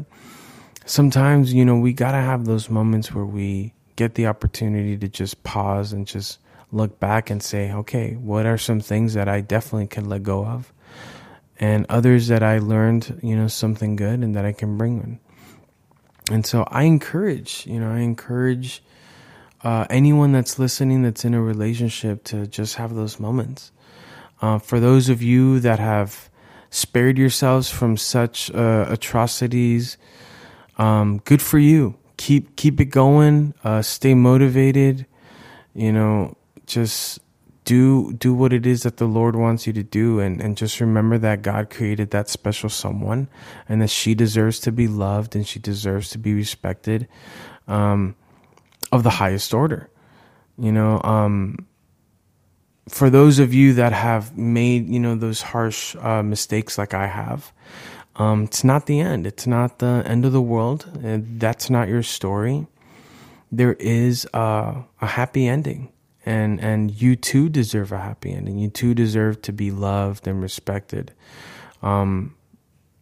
sometimes 0.86 1.54
you 1.54 1.66
know 1.66 1.76
we 1.76 1.92
gotta 1.92 2.22
have 2.22 2.46
those 2.46 2.70
moments 2.70 3.14
where 3.14 3.26
we 3.26 3.74
get 3.98 4.16
the 4.16 4.28
opportunity 4.28 4.98
to 4.98 5.08
just 5.10 5.44
pause 5.44 5.92
and 5.92 6.08
just 6.08 6.40
look 6.76 7.00
back 7.00 7.30
and 7.30 7.42
say, 7.42 7.72
okay, 7.72 8.14
what 8.14 8.46
are 8.46 8.58
some 8.58 8.82
things 8.82 9.14
that 9.14 9.30
I 9.30 9.42
definitely 9.42 9.88
can 9.88 10.10
let 10.10 10.24
go 10.24 10.46
of, 10.46 10.74
and 11.60 11.86
others 11.88 12.28
that 12.28 12.44
I 12.44 12.60
learned, 12.60 13.20
you 13.24 13.36
know, 13.36 13.48
something 13.48 13.96
good 13.96 14.20
and 14.20 14.36
that 14.36 14.46
I 14.46 14.52
can 14.52 14.78
bring 14.78 14.98
in. 14.98 15.20
And 16.32 16.46
so 16.46 16.66
I 16.68 16.84
encourage, 16.84 17.66
you 17.66 17.80
know, 17.80 17.92
I 17.92 18.00
encourage 18.00 18.84
uh, 19.64 19.86
anyone 19.90 20.32
that's 20.32 20.60
listening 20.60 21.04
that's 21.04 21.24
in 21.24 21.34
a 21.34 21.42
relationship 21.42 22.24
to 22.26 22.46
just 22.46 22.76
have 22.76 22.94
those 22.94 23.20
moments. 23.20 23.72
Uh, 24.42 24.60
for 24.60 24.80
those 24.80 25.08
of 25.08 25.22
you 25.22 25.60
that 25.62 25.80
have 25.80 26.30
spared 26.70 27.18
yourselves 27.18 27.70
from 27.70 27.96
such 27.96 28.52
uh, 28.52 28.86
atrocities, 28.90 29.98
um, 30.78 31.20
good 31.26 31.42
for 31.42 31.58
you. 31.58 31.96
Keep 32.18 32.56
keep 32.56 32.82
it 32.82 32.86
going. 32.86 33.54
Uh, 33.64 33.82
stay 33.82 34.14
motivated. 34.14 35.06
You 35.74 35.92
know, 35.92 36.36
just 36.66 37.20
do 37.66 38.14
do 38.14 38.34
what 38.34 38.54
it 38.54 38.66
is 38.66 38.84
that 38.84 38.98
the 38.98 39.08
Lord 39.08 39.36
wants 39.36 39.68
you 39.68 39.74
to 39.74 39.84
do 39.84 40.20
and, 40.20 40.40
and 40.40 40.56
just 40.56 40.80
remember 40.80 41.18
that 41.18 41.42
God 41.42 41.70
created 41.70 42.12
that 42.12 42.30
special 42.30 42.70
someone 42.70 43.28
and 43.68 43.82
that 43.82 43.90
she 43.90 44.14
deserves 44.16 44.60
to 44.62 44.72
be 44.72 44.88
loved 44.88 45.36
and 45.36 45.46
she 45.46 45.60
deserves 45.60 46.12
to 46.12 46.20
be 46.20 46.34
respected 46.34 47.08
um, 47.68 48.16
of 48.92 49.04
the 49.04 49.10
highest 49.10 49.54
order. 49.54 49.90
You 50.58 50.72
know, 50.72 51.02
um, 51.04 51.66
for 52.88 53.10
those 53.10 53.40
of 53.40 53.54
you 53.54 53.74
that 53.74 53.92
have 53.92 54.38
made, 54.38 54.88
you 54.88 55.00
know, 55.00 55.16
those 55.16 55.42
harsh 55.42 55.96
uh, 56.00 56.22
mistakes 56.22 56.78
like 56.78 56.94
I 56.94 57.08
have, 57.08 57.52
um, 58.16 58.44
it's 58.44 58.64
not 58.64 58.86
the 58.86 59.02
end. 59.02 59.28
It's 59.28 59.48
not 59.48 59.80
the 59.80 60.04
end 60.06 60.24
of 60.24 60.32
the 60.32 60.42
world. 60.42 60.90
That's 60.94 61.70
not 61.70 61.90
your 61.90 62.04
story. 62.04 62.68
There 63.52 63.74
is 63.74 64.28
uh, 64.34 64.84
a 65.02 65.08
happy 65.08 65.48
ending 65.48 65.92
and 66.26 66.60
and 66.60 66.92
you 66.92 67.16
too 67.16 67.50
deserve 67.50 67.92
a 67.92 68.00
happy 68.00 68.34
ending. 68.34 68.58
You 68.58 68.70
too 68.70 68.94
deserve 68.94 69.42
to 69.44 69.54
be 69.54 69.72
loved 69.72 70.28
and 70.28 70.42
respected. 70.42 71.14
Um, 71.82 72.36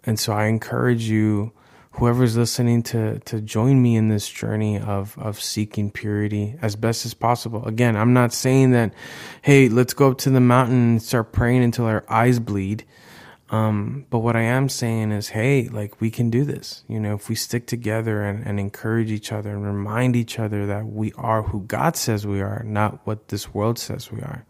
and 0.03 0.20
so 0.20 0.34
I 0.34 0.46
encourage 0.46 1.03
you, 1.03 1.53
whoever's 1.92 2.36
listening, 2.36 2.84
to 2.84 3.20
to 3.20 3.39
join 3.39 3.82
me 3.82 3.96
in 3.96 4.10
this 4.10 4.27
journey 4.27 4.77
of 4.77 5.18
of 5.18 5.42
seeking 5.42 5.89
purity 5.89 6.56
as 6.62 6.75
best 6.75 7.06
as 7.06 7.13
possible. 7.13 7.65
Again, 7.65 7.96
I'm 7.96 8.13
not 8.13 8.34
saying 8.34 8.72
that, 8.72 8.94
hey, 9.42 9.70
let's 9.70 9.94
go 9.94 10.12
up 10.12 10.18
to 10.20 10.30
the 10.30 10.42
mountain 10.42 10.92
and 10.92 11.01
start 11.01 11.32
praying 11.32 11.63
until 11.63 11.86
our 11.86 12.03
eyes 12.10 12.39
bleed. 12.39 12.84
Um, 13.53 14.07
but 14.10 14.19
what 14.19 14.36
I 14.36 14.41
am 14.41 14.67
saying 14.67 15.12
is, 15.12 15.29
hey, 15.29 15.67
like 15.67 16.01
we 16.01 16.10
can 16.10 16.31
do 16.31 16.43
this. 16.43 16.83
You 16.88 17.00
know, 17.00 17.13
if 17.13 17.29
we 17.29 17.36
stick 17.36 17.67
together 17.67 18.24
and, 18.24 18.43
and 18.43 18.60
encourage 18.60 19.12
each 19.12 19.31
other 19.31 19.51
and 19.51 19.63
remind 19.63 20.15
each 20.15 20.39
other 20.39 20.65
that 20.65 20.88
we 20.88 21.13
are 21.17 21.43
who 21.43 21.62
God 21.62 21.95
says 21.95 22.25
we 22.25 22.41
are, 22.41 22.63
not 22.65 23.05
what 23.05 23.27
this 23.27 23.53
world 23.53 23.77
says 23.77 24.12
we 24.12 24.22
are, 24.22 24.43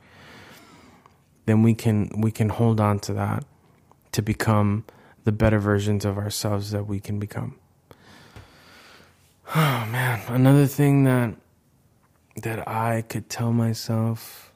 then 1.48 1.64
we 1.64 1.74
can 1.74 2.12
we 2.22 2.32
can 2.32 2.48
hold 2.48 2.80
on 2.80 2.98
to 3.00 3.14
that 3.14 3.44
to 4.14 4.22
become 4.22 4.86
the 5.26 5.34
better 5.34 5.60
versions 5.60 6.06
of 6.06 6.18
ourselves 6.18 6.72
that 6.72 6.88
we 6.88 7.02
can 7.02 7.20
become. 7.20 7.56
Oh 9.56 9.86
man, 9.92 10.22
another 10.30 10.66
thing 10.66 11.04
that 11.04 11.36
that 12.38 12.66
I 12.66 13.02
could 13.02 13.30
tell 13.30 13.52
myself 13.52 14.54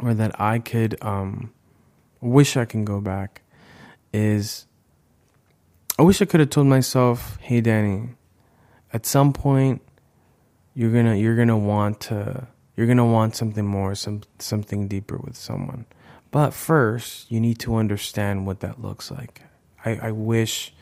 or 0.00 0.12
that 0.12 0.38
I 0.40 0.58
could 0.58 0.98
um 1.00 1.52
wish 2.26 2.56
I 2.56 2.64
can 2.64 2.84
go 2.84 3.00
back 3.00 3.42
is 4.12 4.66
I 5.98 6.02
wish 6.02 6.20
I 6.20 6.26
could 6.26 6.40
have 6.40 6.50
told 6.50 6.66
myself, 6.66 7.38
"Hey 7.40 7.60
Danny, 7.60 8.10
at 8.92 9.06
some 9.06 9.32
point 9.32 9.82
you're 10.74 10.92
going 10.92 11.06
to 11.06 11.16
you're 11.16 11.36
going 11.36 11.48
to 11.48 11.56
want 11.56 12.00
to 12.02 12.48
you're 12.76 12.86
going 12.86 12.98
to 12.98 13.04
want 13.04 13.34
something 13.36 13.66
more, 13.66 13.94
some 13.94 14.22
something 14.38 14.88
deeper 14.88 15.16
with 15.16 15.36
someone. 15.36 15.86
But 16.30 16.52
first, 16.52 17.30
you 17.30 17.40
need 17.40 17.58
to 17.60 17.76
understand 17.76 18.46
what 18.46 18.60
that 18.60 18.80
looks 18.80 19.10
like." 19.10 19.42
I, 19.84 20.08
I 20.08 20.10
wish 20.10 20.74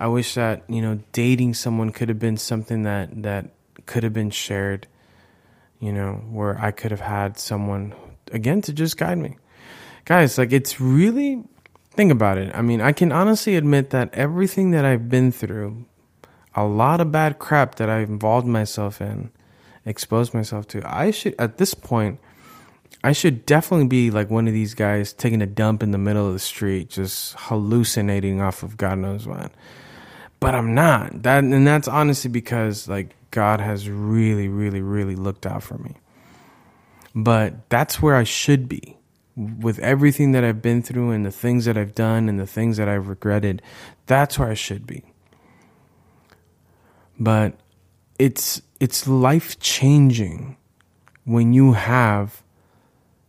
I 0.00 0.06
wish 0.06 0.34
that, 0.34 0.62
you 0.66 0.80
know, 0.80 1.00
dating 1.12 1.54
someone 1.54 1.90
could 1.90 2.08
have 2.08 2.18
been 2.18 2.38
something 2.38 2.84
that 2.84 3.22
that 3.22 3.50
could 3.86 4.02
have 4.02 4.14
been 4.14 4.30
shared, 4.30 4.88
you 5.78 5.92
know, 5.92 6.14
where 6.30 6.58
I 6.58 6.70
could 6.70 6.90
have 6.90 7.00
had 7.00 7.38
someone 7.38 7.94
again 8.32 8.62
to 8.62 8.72
just 8.72 8.96
guide 8.96 9.18
me 9.18 9.36
guys, 10.04 10.38
like 10.38 10.52
it's 10.52 10.80
really 10.80 11.42
think 11.90 12.12
about 12.12 12.38
it. 12.38 12.54
I 12.54 12.62
mean, 12.62 12.80
I 12.80 12.92
can 12.92 13.12
honestly 13.12 13.56
admit 13.56 13.90
that 13.90 14.12
everything 14.14 14.70
that 14.70 14.84
I've 14.84 15.08
been 15.08 15.32
through, 15.32 15.84
a 16.54 16.64
lot 16.64 17.00
of 17.00 17.12
bad 17.12 17.38
crap 17.38 17.76
that 17.76 17.90
I've 17.90 18.08
involved 18.08 18.46
myself 18.46 19.00
in, 19.00 19.30
exposed 19.84 20.34
myself 20.34 20.66
to, 20.68 20.82
I 20.84 21.10
should 21.10 21.34
at 21.38 21.58
this 21.58 21.74
point 21.74 22.20
I 23.02 23.12
should 23.12 23.46
definitely 23.46 23.86
be 23.86 24.10
like 24.10 24.28
one 24.28 24.46
of 24.46 24.52
these 24.52 24.74
guys 24.74 25.12
taking 25.12 25.40
a 25.40 25.46
dump 25.46 25.82
in 25.82 25.90
the 25.90 25.98
middle 25.98 26.26
of 26.26 26.34
the 26.34 26.38
street, 26.38 26.90
just 26.90 27.34
hallucinating 27.38 28.40
off 28.42 28.62
of 28.62 28.76
God 28.76 28.98
knows 28.98 29.26
what. 29.26 29.52
But 30.38 30.54
I'm 30.54 30.74
not. 30.74 31.22
That 31.22 31.44
and 31.44 31.66
that's 31.66 31.88
honestly 31.88 32.30
because 32.30 32.88
like 32.88 33.14
God 33.30 33.60
has 33.60 33.88
really, 33.88 34.48
really, 34.48 34.82
really 34.82 35.16
looked 35.16 35.46
out 35.46 35.62
for 35.62 35.78
me. 35.78 35.94
But 37.14 37.68
that's 37.70 38.02
where 38.02 38.16
I 38.16 38.24
should 38.24 38.68
be 38.68 38.96
with 39.36 39.78
everything 39.78 40.32
that 40.32 40.44
I've 40.44 40.62
been 40.62 40.82
through 40.82 41.10
and 41.10 41.24
the 41.24 41.30
things 41.30 41.64
that 41.64 41.78
I've 41.78 41.94
done 41.94 42.28
and 42.28 42.38
the 42.38 42.46
things 42.46 42.76
that 42.76 42.88
I've 42.88 43.08
regretted, 43.08 43.62
that's 44.06 44.38
where 44.38 44.50
I 44.50 44.54
should 44.54 44.86
be. 44.86 45.04
But 47.18 47.54
it's 48.18 48.62
it's 48.80 49.06
life 49.06 49.58
changing 49.60 50.56
when 51.24 51.52
you 51.52 51.72
have 51.72 52.42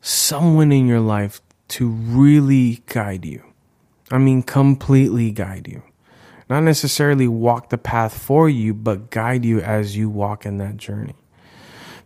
someone 0.02 0.72
in 0.72 0.88
your 0.88 1.00
life 1.00 1.42
to 1.70 1.90
really 1.90 2.84
guide 2.88 3.26
you. 3.26 3.44
I 4.10 4.18
mean 4.18 4.44
completely 4.44 5.32
guide 5.32 5.68
you. 5.68 5.84
Not 6.50 6.64
necessarily 6.64 7.30
walk 7.30 7.70
the 7.70 7.78
path 7.78 8.18
for 8.18 8.50
you, 8.50 8.74
but 8.74 9.10
guide 9.10 9.46
you 9.46 9.62
as 9.62 9.96
you 9.96 10.10
walk 10.10 10.46
in 10.46 10.58
that 10.58 10.76
journey. 10.76 11.16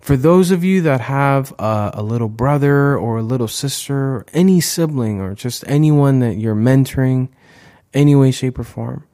For 0.06 0.16
those 0.16 0.52
of 0.52 0.64
you 0.64 0.84
that 0.84 1.02
have 1.02 1.52
a, 1.58 1.90
a 1.96 2.04
little 2.04 2.30
brother 2.30 2.96
or 2.96 3.18
a 3.18 3.24
little 3.24 3.48
sister, 3.48 4.18
or 4.18 4.26
any 4.34 4.62
sibling, 4.62 5.20
or 5.20 5.34
just 5.34 5.64
anyone 5.66 6.20
that 6.20 6.36
you're 6.36 6.54
mentoring, 6.54 7.30
any 7.92 8.16
way, 8.16 8.30
shape, 8.30 8.60
or 8.60 8.64
form, 8.64 9.08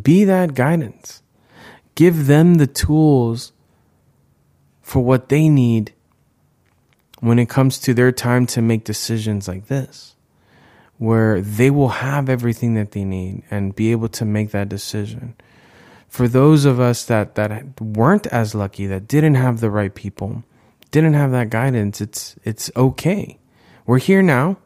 be 0.00 0.24
that 0.24 0.54
guidance. 0.54 1.22
Give 1.96 2.28
them 2.28 2.54
the 2.54 2.66
tools 2.66 3.52
for 4.80 5.04
what 5.04 5.28
they 5.28 5.50
need 5.50 5.92
when 7.20 7.38
it 7.38 7.50
comes 7.50 7.78
to 7.80 7.92
their 7.92 8.10
time 8.10 8.46
to 8.46 8.62
make 8.62 8.84
decisions 8.84 9.46
like 9.46 9.66
this, 9.66 10.16
where 10.96 11.42
they 11.42 11.68
will 11.68 11.90
have 11.90 12.30
everything 12.30 12.72
that 12.72 12.92
they 12.92 13.04
need 13.04 13.42
and 13.50 13.76
be 13.76 13.92
able 13.92 14.08
to 14.08 14.24
make 14.24 14.52
that 14.52 14.70
decision 14.70 15.34
for 16.12 16.28
those 16.28 16.66
of 16.66 16.78
us 16.78 17.06
that 17.06 17.36
that 17.36 17.80
weren't 17.80 18.26
as 18.26 18.54
lucky 18.54 18.86
that 18.86 19.08
didn't 19.08 19.34
have 19.34 19.60
the 19.60 19.70
right 19.70 19.94
people 19.94 20.44
didn't 20.90 21.14
have 21.14 21.32
that 21.32 21.48
guidance 21.48 22.02
it's 22.02 22.36
it's 22.44 22.70
okay. 22.76 23.38
We're 23.86 23.98
here 23.98 24.20
now. 24.20 24.58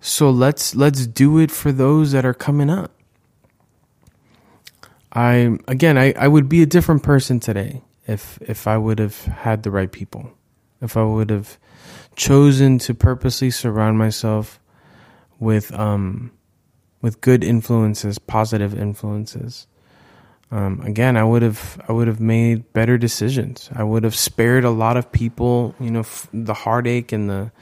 So 0.00 0.30
let's 0.30 0.74
let's 0.74 1.06
do 1.06 1.38
it 1.38 1.50
for 1.50 1.70
those 1.70 2.12
that 2.12 2.24
are 2.24 2.32
coming 2.32 2.70
up. 2.70 2.90
I 5.12 5.58
again 5.68 5.98
i, 5.98 6.14
I 6.16 6.28
would 6.28 6.48
be 6.48 6.62
a 6.62 6.66
different 6.66 7.02
person 7.02 7.40
today 7.40 7.82
if 8.06 8.38
if 8.40 8.66
i 8.66 8.78
would 8.78 8.98
have 8.98 9.20
had 9.26 9.64
the 9.64 9.70
right 9.70 9.92
people. 9.92 10.32
If 10.80 10.96
i 10.96 11.04
would 11.04 11.28
have 11.28 11.58
chosen 12.16 12.78
to 12.78 12.94
purposely 12.94 13.50
surround 13.50 13.98
myself 13.98 14.58
with 15.38 15.72
um 15.74 16.32
with 17.02 17.20
good 17.20 17.44
influences 17.44 18.18
positive 18.18 18.74
influences 18.74 19.66
um, 20.50 20.80
again, 20.80 21.16
I 21.16 21.24
would 21.24 21.42
have 21.42 21.80
I 21.88 21.92
would 21.92 22.08
have 22.08 22.20
made 22.20 22.72
better 22.72 22.96
decisions. 22.96 23.68
I 23.74 23.82
would 23.82 24.02
have 24.04 24.14
spared 24.14 24.64
a 24.64 24.70
lot 24.70 24.96
of 24.96 25.12
people, 25.12 25.74
you 25.78 25.90
know, 25.90 26.00
f- 26.00 26.28
the 26.32 26.54
heartache 26.54 27.12
and 27.12 27.28
the 27.28 27.52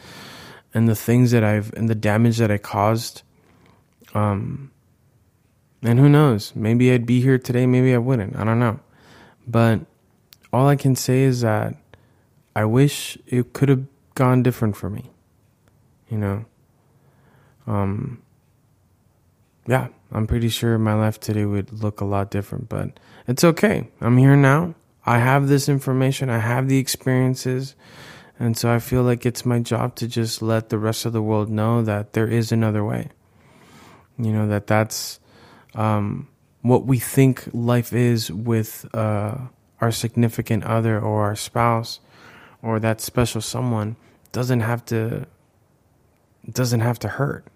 and 0.73 0.89
the 0.89 0.95
things 0.95 1.33
that 1.33 1.43
I've 1.43 1.73
and 1.75 1.89
the 1.89 1.97
damage 1.97 2.39
that 2.39 2.51
I 2.51 2.59
caused. 2.59 3.23
Um, 4.15 4.71
and 5.83 5.99
who 5.99 6.09
knows? 6.09 6.55
Maybe 6.55 6.93
I'd 6.93 7.07
be 7.07 7.21
here 7.21 7.39
today. 7.39 7.67
Maybe 7.67 7.93
I 7.93 7.99
wouldn't. 7.99 8.37
I 8.37 8.45
don't 8.45 8.61
know. 8.61 8.79
But 9.47 9.81
all 10.53 10.69
I 10.69 10.77
can 10.77 10.95
say 10.95 11.23
is 11.23 11.41
that 11.41 11.75
I 12.55 12.65
wish 12.65 13.19
it 13.27 13.53
could 13.53 13.69
have 13.69 13.85
gone 14.15 14.45
different 14.45 14.77
for 14.77 14.89
me. 14.89 15.11
You 16.09 16.19
know. 16.19 16.45
Um, 17.67 18.23
yeah, 19.67 19.89
I'm 20.13 20.27
pretty 20.27 20.49
sure 20.49 20.79
my 20.79 20.95
life 20.95 21.19
today 21.21 21.45
would 21.45 21.73
look 21.73 22.01
a 22.01 22.05
lot 22.05 22.31
different, 22.31 22.69
but 22.69 22.99
it's 23.27 23.45
okay. 23.45 23.89
I'm 24.01 24.17
here 24.17 24.37
now. 24.37 24.75
I 25.05 25.19
have 25.19 25.49
this 25.49 25.69
information, 25.69 26.31
I 26.31 26.39
have 26.39 26.69
the 26.69 26.79
experiences. 26.79 27.75
And 28.39 28.57
so 28.57 28.71
I 28.71 28.81
feel 28.81 29.03
like 29.03 29.25
it's 29.25 29.47
my 29.47 29.61
job 29.61 29.95
to 29.97 30.09
just 30.09 30.43
let 30.43 30.69
the 30.69 30.79
rest 30.79 31.07
of 31.07 31.13
the 31.13 31.23
world 31.23 31.49
know 31.49 31.83
that 31.83 32.13
there 32.13 32.27
is 32.27 32.53
another 32.53 32.85
way. 32.85 33.09
You 34.19 34.33
know, 34.33 34.49
that 34.49 34.67
that's 34.67 35.21
um, 35.75 36.29
what 36.63 36.85
we 36.85 36.99
think 36.99 37.49
life 37.53 37.93
is 37.93 38.31
with 38.31 38.87
uh, 38.93 39.39
our 39.81 39.91
significant 39.91 40.65
other 40.65 41.01
or 41.01 41.25
our 41.25 41.37
spouse 41.37 42.01
or 42.63 42.81
that 42.81 43.01
special 43.01 43.41
someone 43.41 43.97
doesn't 44.33 44.61
have 44.61 44.85
to 44.87 45.27
doesn't 46.51 46.81
have 46.81 46.99
to 47.01 47.09
hurt. 47.09 47.47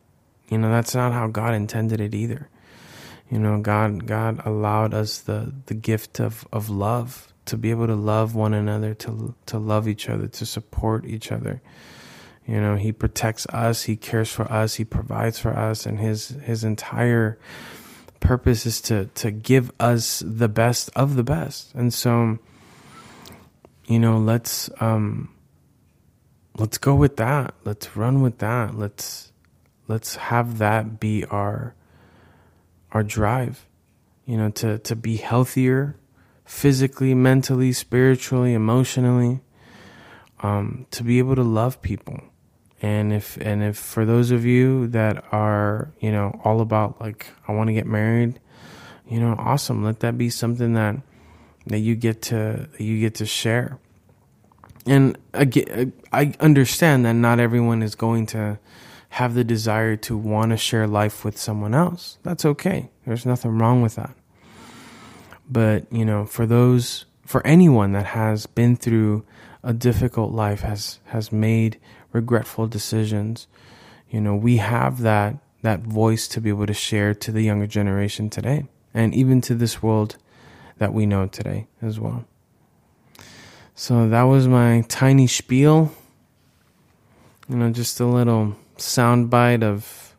You 0.51 0.59
know, 0.59 0.71
that's 0.71 0.95
not 0.95 1.13
how 1.13 1.29
God 1.29 1.55
intended 1.55 2.01
it 2.01 2.15
either. 2.15 2.49
You 3.31 3.39
know, 3.39 3.61
God 3.61 4.07
God 4.07 4.45
allowed 4.45 4.93
us 4.93 5.21
the 5.21 5.55
the 5.67 5.75
gift 5.75 6.21
of 6.21 6.47
of 6.53 6.69
love 6.69 7.33
to 7.47 7.57
be 7.57 7.71
able 7.71 7.87
to 7.87 7.95
love 7.95 8.35
one 8.35 8.53
another, 8.53 8.93
to 8.95 9.35
to 9.47 9.59
love 9.59 9.87
each 9.87 10.09
other, 10.09 10.27
to 10.27 10.45
support 10.45 11.07
each 11.07 11.31
other. 11.31 11.63
You 12.47 12.61
know, 12.61 12.75
he 12.75 12.91
protects 12.91 13.47
us, 13.47 13.85
he 13.85 13.95
cares 13.95 14.31
for 14.33 14.51
us, 14.51 14.75
he 14.75 14.85
provides 14.85 15.39
for 15.39 15.57
us, 15.57 15.87
and 15.87 16.01
his 16.01 16.31
his 16.43 16.65
entire 16.65 17.39
purpose 18.19 18.67
is 18.67 18.81
to 18.83 19.07
to 19.15 19.31
give 19.31 19.71
us 19.79 20.23
the 20.27 20.49
best 20.49 20.91
of 20.97 21.15
the 21.15 21.23
best. 21.23 21.73
And 21.75 21.95
so, 21.95 22.41
you 23.87 24.01
know, 24.01 24.19
let's 24.19 24.69
um 24.81 25.33
let's 26.59 26.79
go 26.79 26.97
with 26.97 27.17
that. 27.19 27.55
Let's 27.65 27.97
run 27.97 28.23
with 28.23 28.39
that. 28.39 28.77
Let's 28.77 29.30
let's 29.91 30.15
have 30.15 30.59
that 30.59 31.01
be 31.01 31.25
our 31.27 31.75
our 32.93 33.03
drive. 33.03 33.67
You 34.25 34.37
know, 34.37 34.51
to 34.51 34.79
to 34.79 34.97
be 34.97 35.17
healthier, 35.17 35.97
physically, 36.45 37.15
mentally, 37.15 37.73
spiritually, 37.73 38.55
emotionally, 38.55 39.41
um, 40.41 40.87
to 40.93 41.03
be 41.03 41.19
able 41.19 41.35
to 41.35 41.43
love 41.43 41.83
people. 41.83 42.21
And 42.81 43.13
if 43.13 43.37
and 43.39 43.63
if 43.63 43.77
for 43.77 44.07
those 44.07 44.31
of 44.31 44.47
you 44.47 44.87
that 44.89 45.25
are, 45.33 45.93
you 45.99 46.13
know, 46.13 46.41
all 46.45 46.61
about 46.61 47.01
like 47.01 47.27
I 47.49 47.53
want 47.53 47.67
to 47.69 47.75
get 47.75 47.87
married, 47.87 48.41
you 49.09 49.21
know, 49.21 49.35
awesome. 49.37 49.85
Let 49.85 50.01
that 50.01 50.17
be 50.17 50.31
something 50.31 50.75
that 50.75 50.97
that 51.67 51.81
you 51.81 51.97
get 51.97 52.23
to 52.23 52.69
you 52.79 53.01
get 53.01 53.17
to 53.17 53.27
share. 53.27 53.79
And 54.87 55.19
again, 55.35 55.93
I 56.13 56.33
understand 56.41 57.05
that 57.05 57.13
not 57.13 57.39
everyone 57.39 57.83
is 57.83 57.95
going 57.95 58.27
to 58.27 58.59
have 59.11 59.35
the 59.35 59.45
desire 59.45 59.97
to 59.97 60.17
want 60.17 60.51
to 60.51 60.57
share 60.57 60.87
life 60.87 61.25
with 61.25 61.37
someone 61.37 61.75
else. 61.75 62.19
That's 62.23 62.45
okay. 62.45 62.91
There's 63.05 63.27
nothing 63.27 63.59
wrong 63.59 63.83
with 63.83 63.97
that. 63.97 64.15
But, 65.51 65.93
you 65.93 66.05
know, 66.05 66.25
for 66.25 66.47
those, 66.47 67.07
for 67.27 67.45
anyone 67.45 67.93
that 67.93 68.07
has 68.07 68.47
been 68.47 68.77
through 68.77 69.25
a 69.65 69.73
difficult 69.73 70.33
life, 70.33 70.61
has, 70.61 71.01
has 71.07 71.33
made 71.33 71.81
regretful 72.13 72.69
decisions, 72.69 73.49
you 74.09 74.21
know, 74.21 74.37
we 74.37 74.59
have 74.59 75.01
that, 75.03 75.37
that 75.63 75.81
voice 75.81 76.29
to 76.29 76.41
be 76.41 76.49
able 76.49 76.67
to 76.67 76.73
share 76.73 77.13
to 77.13 77.33
the 77.33 77.43
younger 77.43 77.67
generation 77.67 78.31
today 78.31 78.67
and 78.95 79.13
even 79.13 79.41
to 79.41 79.57
this 79.57 79.83
world 79.83 80.17
that 80.79 80.95
we 80.95 81.05
know 81.05 81.27
today 81.27 81.67
as 81.83 81.99
well. 81.99 82.25
So 83.75 84.09
that 84.09 84.23
was 84.23 84.47
my 84.47 84.83
tiny 84.83 85.27
spiel. 85.27 85.93
You 87.49 87.57
know, 87.57 87.71
just 87.71 87.99
a 87.99 88.07
little 88.07 88.57
soundbite 88.81 89.63
of 89.63 90.17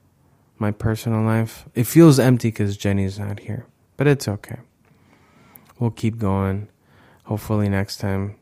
my 0.58 0.72
personal 0.72 1.22
life. 1.22 1.66
It 1.76 1.86
feels 1.86 2.20
empty 2.20 2.50
because 2.50 2.78
Jenny's 2.78 3.20
not 3.20 3.40
here, 3.40 3.66
but 3.98 4.08
it's 4.08 4.28
okay 4.28 4.60
we'll 5.82 5.92
keep 5.92 6.20
going. 6.20 6.70
Hopefully, 7.26 7.68
next 7.68 7.98
time 7.98 8.38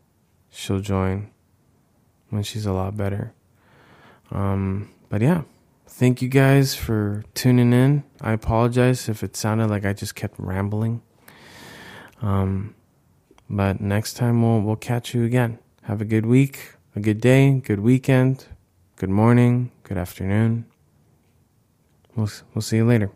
she'll 0.52 0.82
join 0.82 1.32
when 2.30 2.44
she's 2.44 2.68
a 2.68 2.74
lot 2.74 2.96
better. 2.96 3.34
Um, 4.30 4.92
but 5.08 5.22
yeah, 5.22 5.44
thank 5.88 6.22
you 6.22 6.28
guys 6.28 6.76
for 6.76 7.24
tuning 7.34 7.74
in. 7.74 8.04
I 8.22 8.34
apologize 8.34 9.10
if 9.10 9.24
it 9.24 9.36
sounded 9.36 9.68
like 9.68 9.86
I 9.86 9.94
just 9.94 10.14
kept 10.14 10.36
rambling. 10.38 11.02
Um, 12.22 12.76
but 13.50 13.80
next 13.82 14.14
time 14.14 14.44
we'll 14.44 14.62
we'll 14.62 14.76
catch 14.76 15.16
you 15.16 15.24
again. 15.24 15.58
Have 15.84 16.02
a 16.02 16.06
good 16.06 16.26
week, 16.26 16.76
a 16.96 17.00
good 17.00 17.22
day, 17.22 17.62
good 17.66 17.80
weekend, 17.80 18.46
good 18.98 19.10
morning, 19.10 19.72
good 19.90 19.98
afternoon. 19.98 20.66
We'll 22.16 22.30
we'll 22.54 22.62
see 22.62 22.78
you 22.78 22.86
later. 22.86 23.10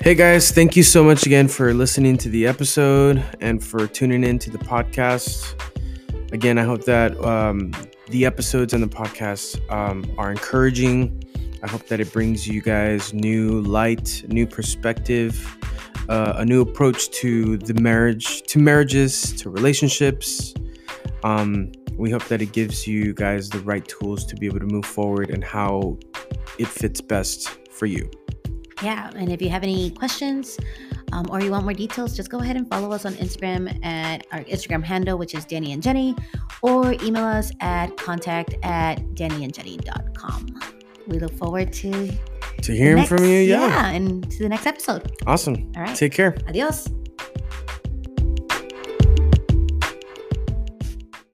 Hey 0.00 0.14
guys, 0.14 0.52
thank 0.52 0.76
you 0.76 0.84
so 0.84 1.02
much 1.02 1.26
again 1.26 1.48
for 1.48 1.74
listening 1.74 2.16
to 2.18 2.28
the 2.28 2.46
episode 2.46 3.24
and 3.40 3.64
for 3.64 3.88
tuning 3.88 4.22
in 4.22 4.38
to 4.40 4.50
the 4.50 4.58
podcast. 4.58 5.60
Again, 6.32 6.56
I 6.56 6.62
hope 6.62 6.84
that 6.84 7.18
um, 7.24 7.72
the 8.10 8.26
episodes 8.26 8.74
and 8.74 8.82
the 8.82 8.86
podcast 8.86 9.58
um, 9.72 10.04
are 10.18 10.30
encouraging. 10.30 11.24
I 11.64 11.68
hope 11.68 11.88
that 11.88 11.98
it 11.98 12.12
brings 12.12 12.46
you 12.46 12.60
guys 12.60 13.12
new 13.12 13.60
light, 13.62 14.22
new 14.28 14.46
perspective, 14.46 15.34
uh, 16.08 16.34
a 16.36 16.44
new 16.44 16.60
approach 16.60 17.10
to 17.10 17.56
the 17.58 17.74
marriage, 17.74 18.42
to 18.42 18.58
marriages, 18.58 19.32
to 19.42 19.50
relationships. 19.50 20.54
Um, 21.22 21.72
we 21.96 22.10
hope 22.10 22.24
that 22.24 22.42
it 22.42 22.52
gives 22.52 22.86
you 22.86 23.14
guys 23.14 23.48
the 23.48 23.60
right 23.60 23.86
tools 23.86 24.24
to 24.26 24.36
be 24.36 24.46
able 24.46 24.60
to 24.60 24.66
move 24.66 24.84
forward 24.84 25.30
and 25.30 25.44
how 25.44 25.98
it 26.58 26.68
fits 26.68 27.00
best 27.00 27.48
for 27.70 27.86
you 27.86 28.10
yeah, 28.84 29.10
and 29.16 29.32
if 29.32 29.40
you 29.40 29.48
have 29.48 29.62
any 29.62 29.90
questions 29.90 30.58
um, 31.12 31.26
or 31.30 31.40
you 31.40 31.50
want 31.50 31.64
more 31.64 31.72
details, 31.72 32.16
just 32.16 32.28
go 32.30 32.38
ahead 32.38 32.56
and 32.56 32.68
follow 32.68 32.92
us 32.92 33.04
on 33.04 33.14
Instagram 33.14 33.84
at 33.84 34.26
our 34.32 34.40
Instagram 34.40 34.82
handle, 34.82 35.16
which 35.16 35.34
is 35.34 35.44
Danny 35.44 35.72
and 35.72 35.82
Jenny, 35.82 36.14
or 36.62 36.92
email 37.02 37.24
us 37.24 37.50
at 37.60 37.96
contact 37.96 38.54
at 38.62 38.98
dannyandjenny.com. 39.14 40.60
We 41.06 41.18
look 41.18 41.32
forward 41.34 41.72
to 41.74 42.10
to 42.64 42.76
hearing 42.76 42.96
next, 42.96 43.08
from 43.08 43.24
you. 43.24 43.38
Yeah. 43.38 43.66
Yeah, 43.66 43.90
and 43.90 44.30
to 44.30 44.38
the 44.38 44.48
next 44.48 44.66
episode. 44.66 45.12
Awesome. 45.26 45.72
All 45.76 45.82
right. 45.82 45.96
Take 45.96 46.12
care. 46.12 46.36
Adios. 46.48 46.88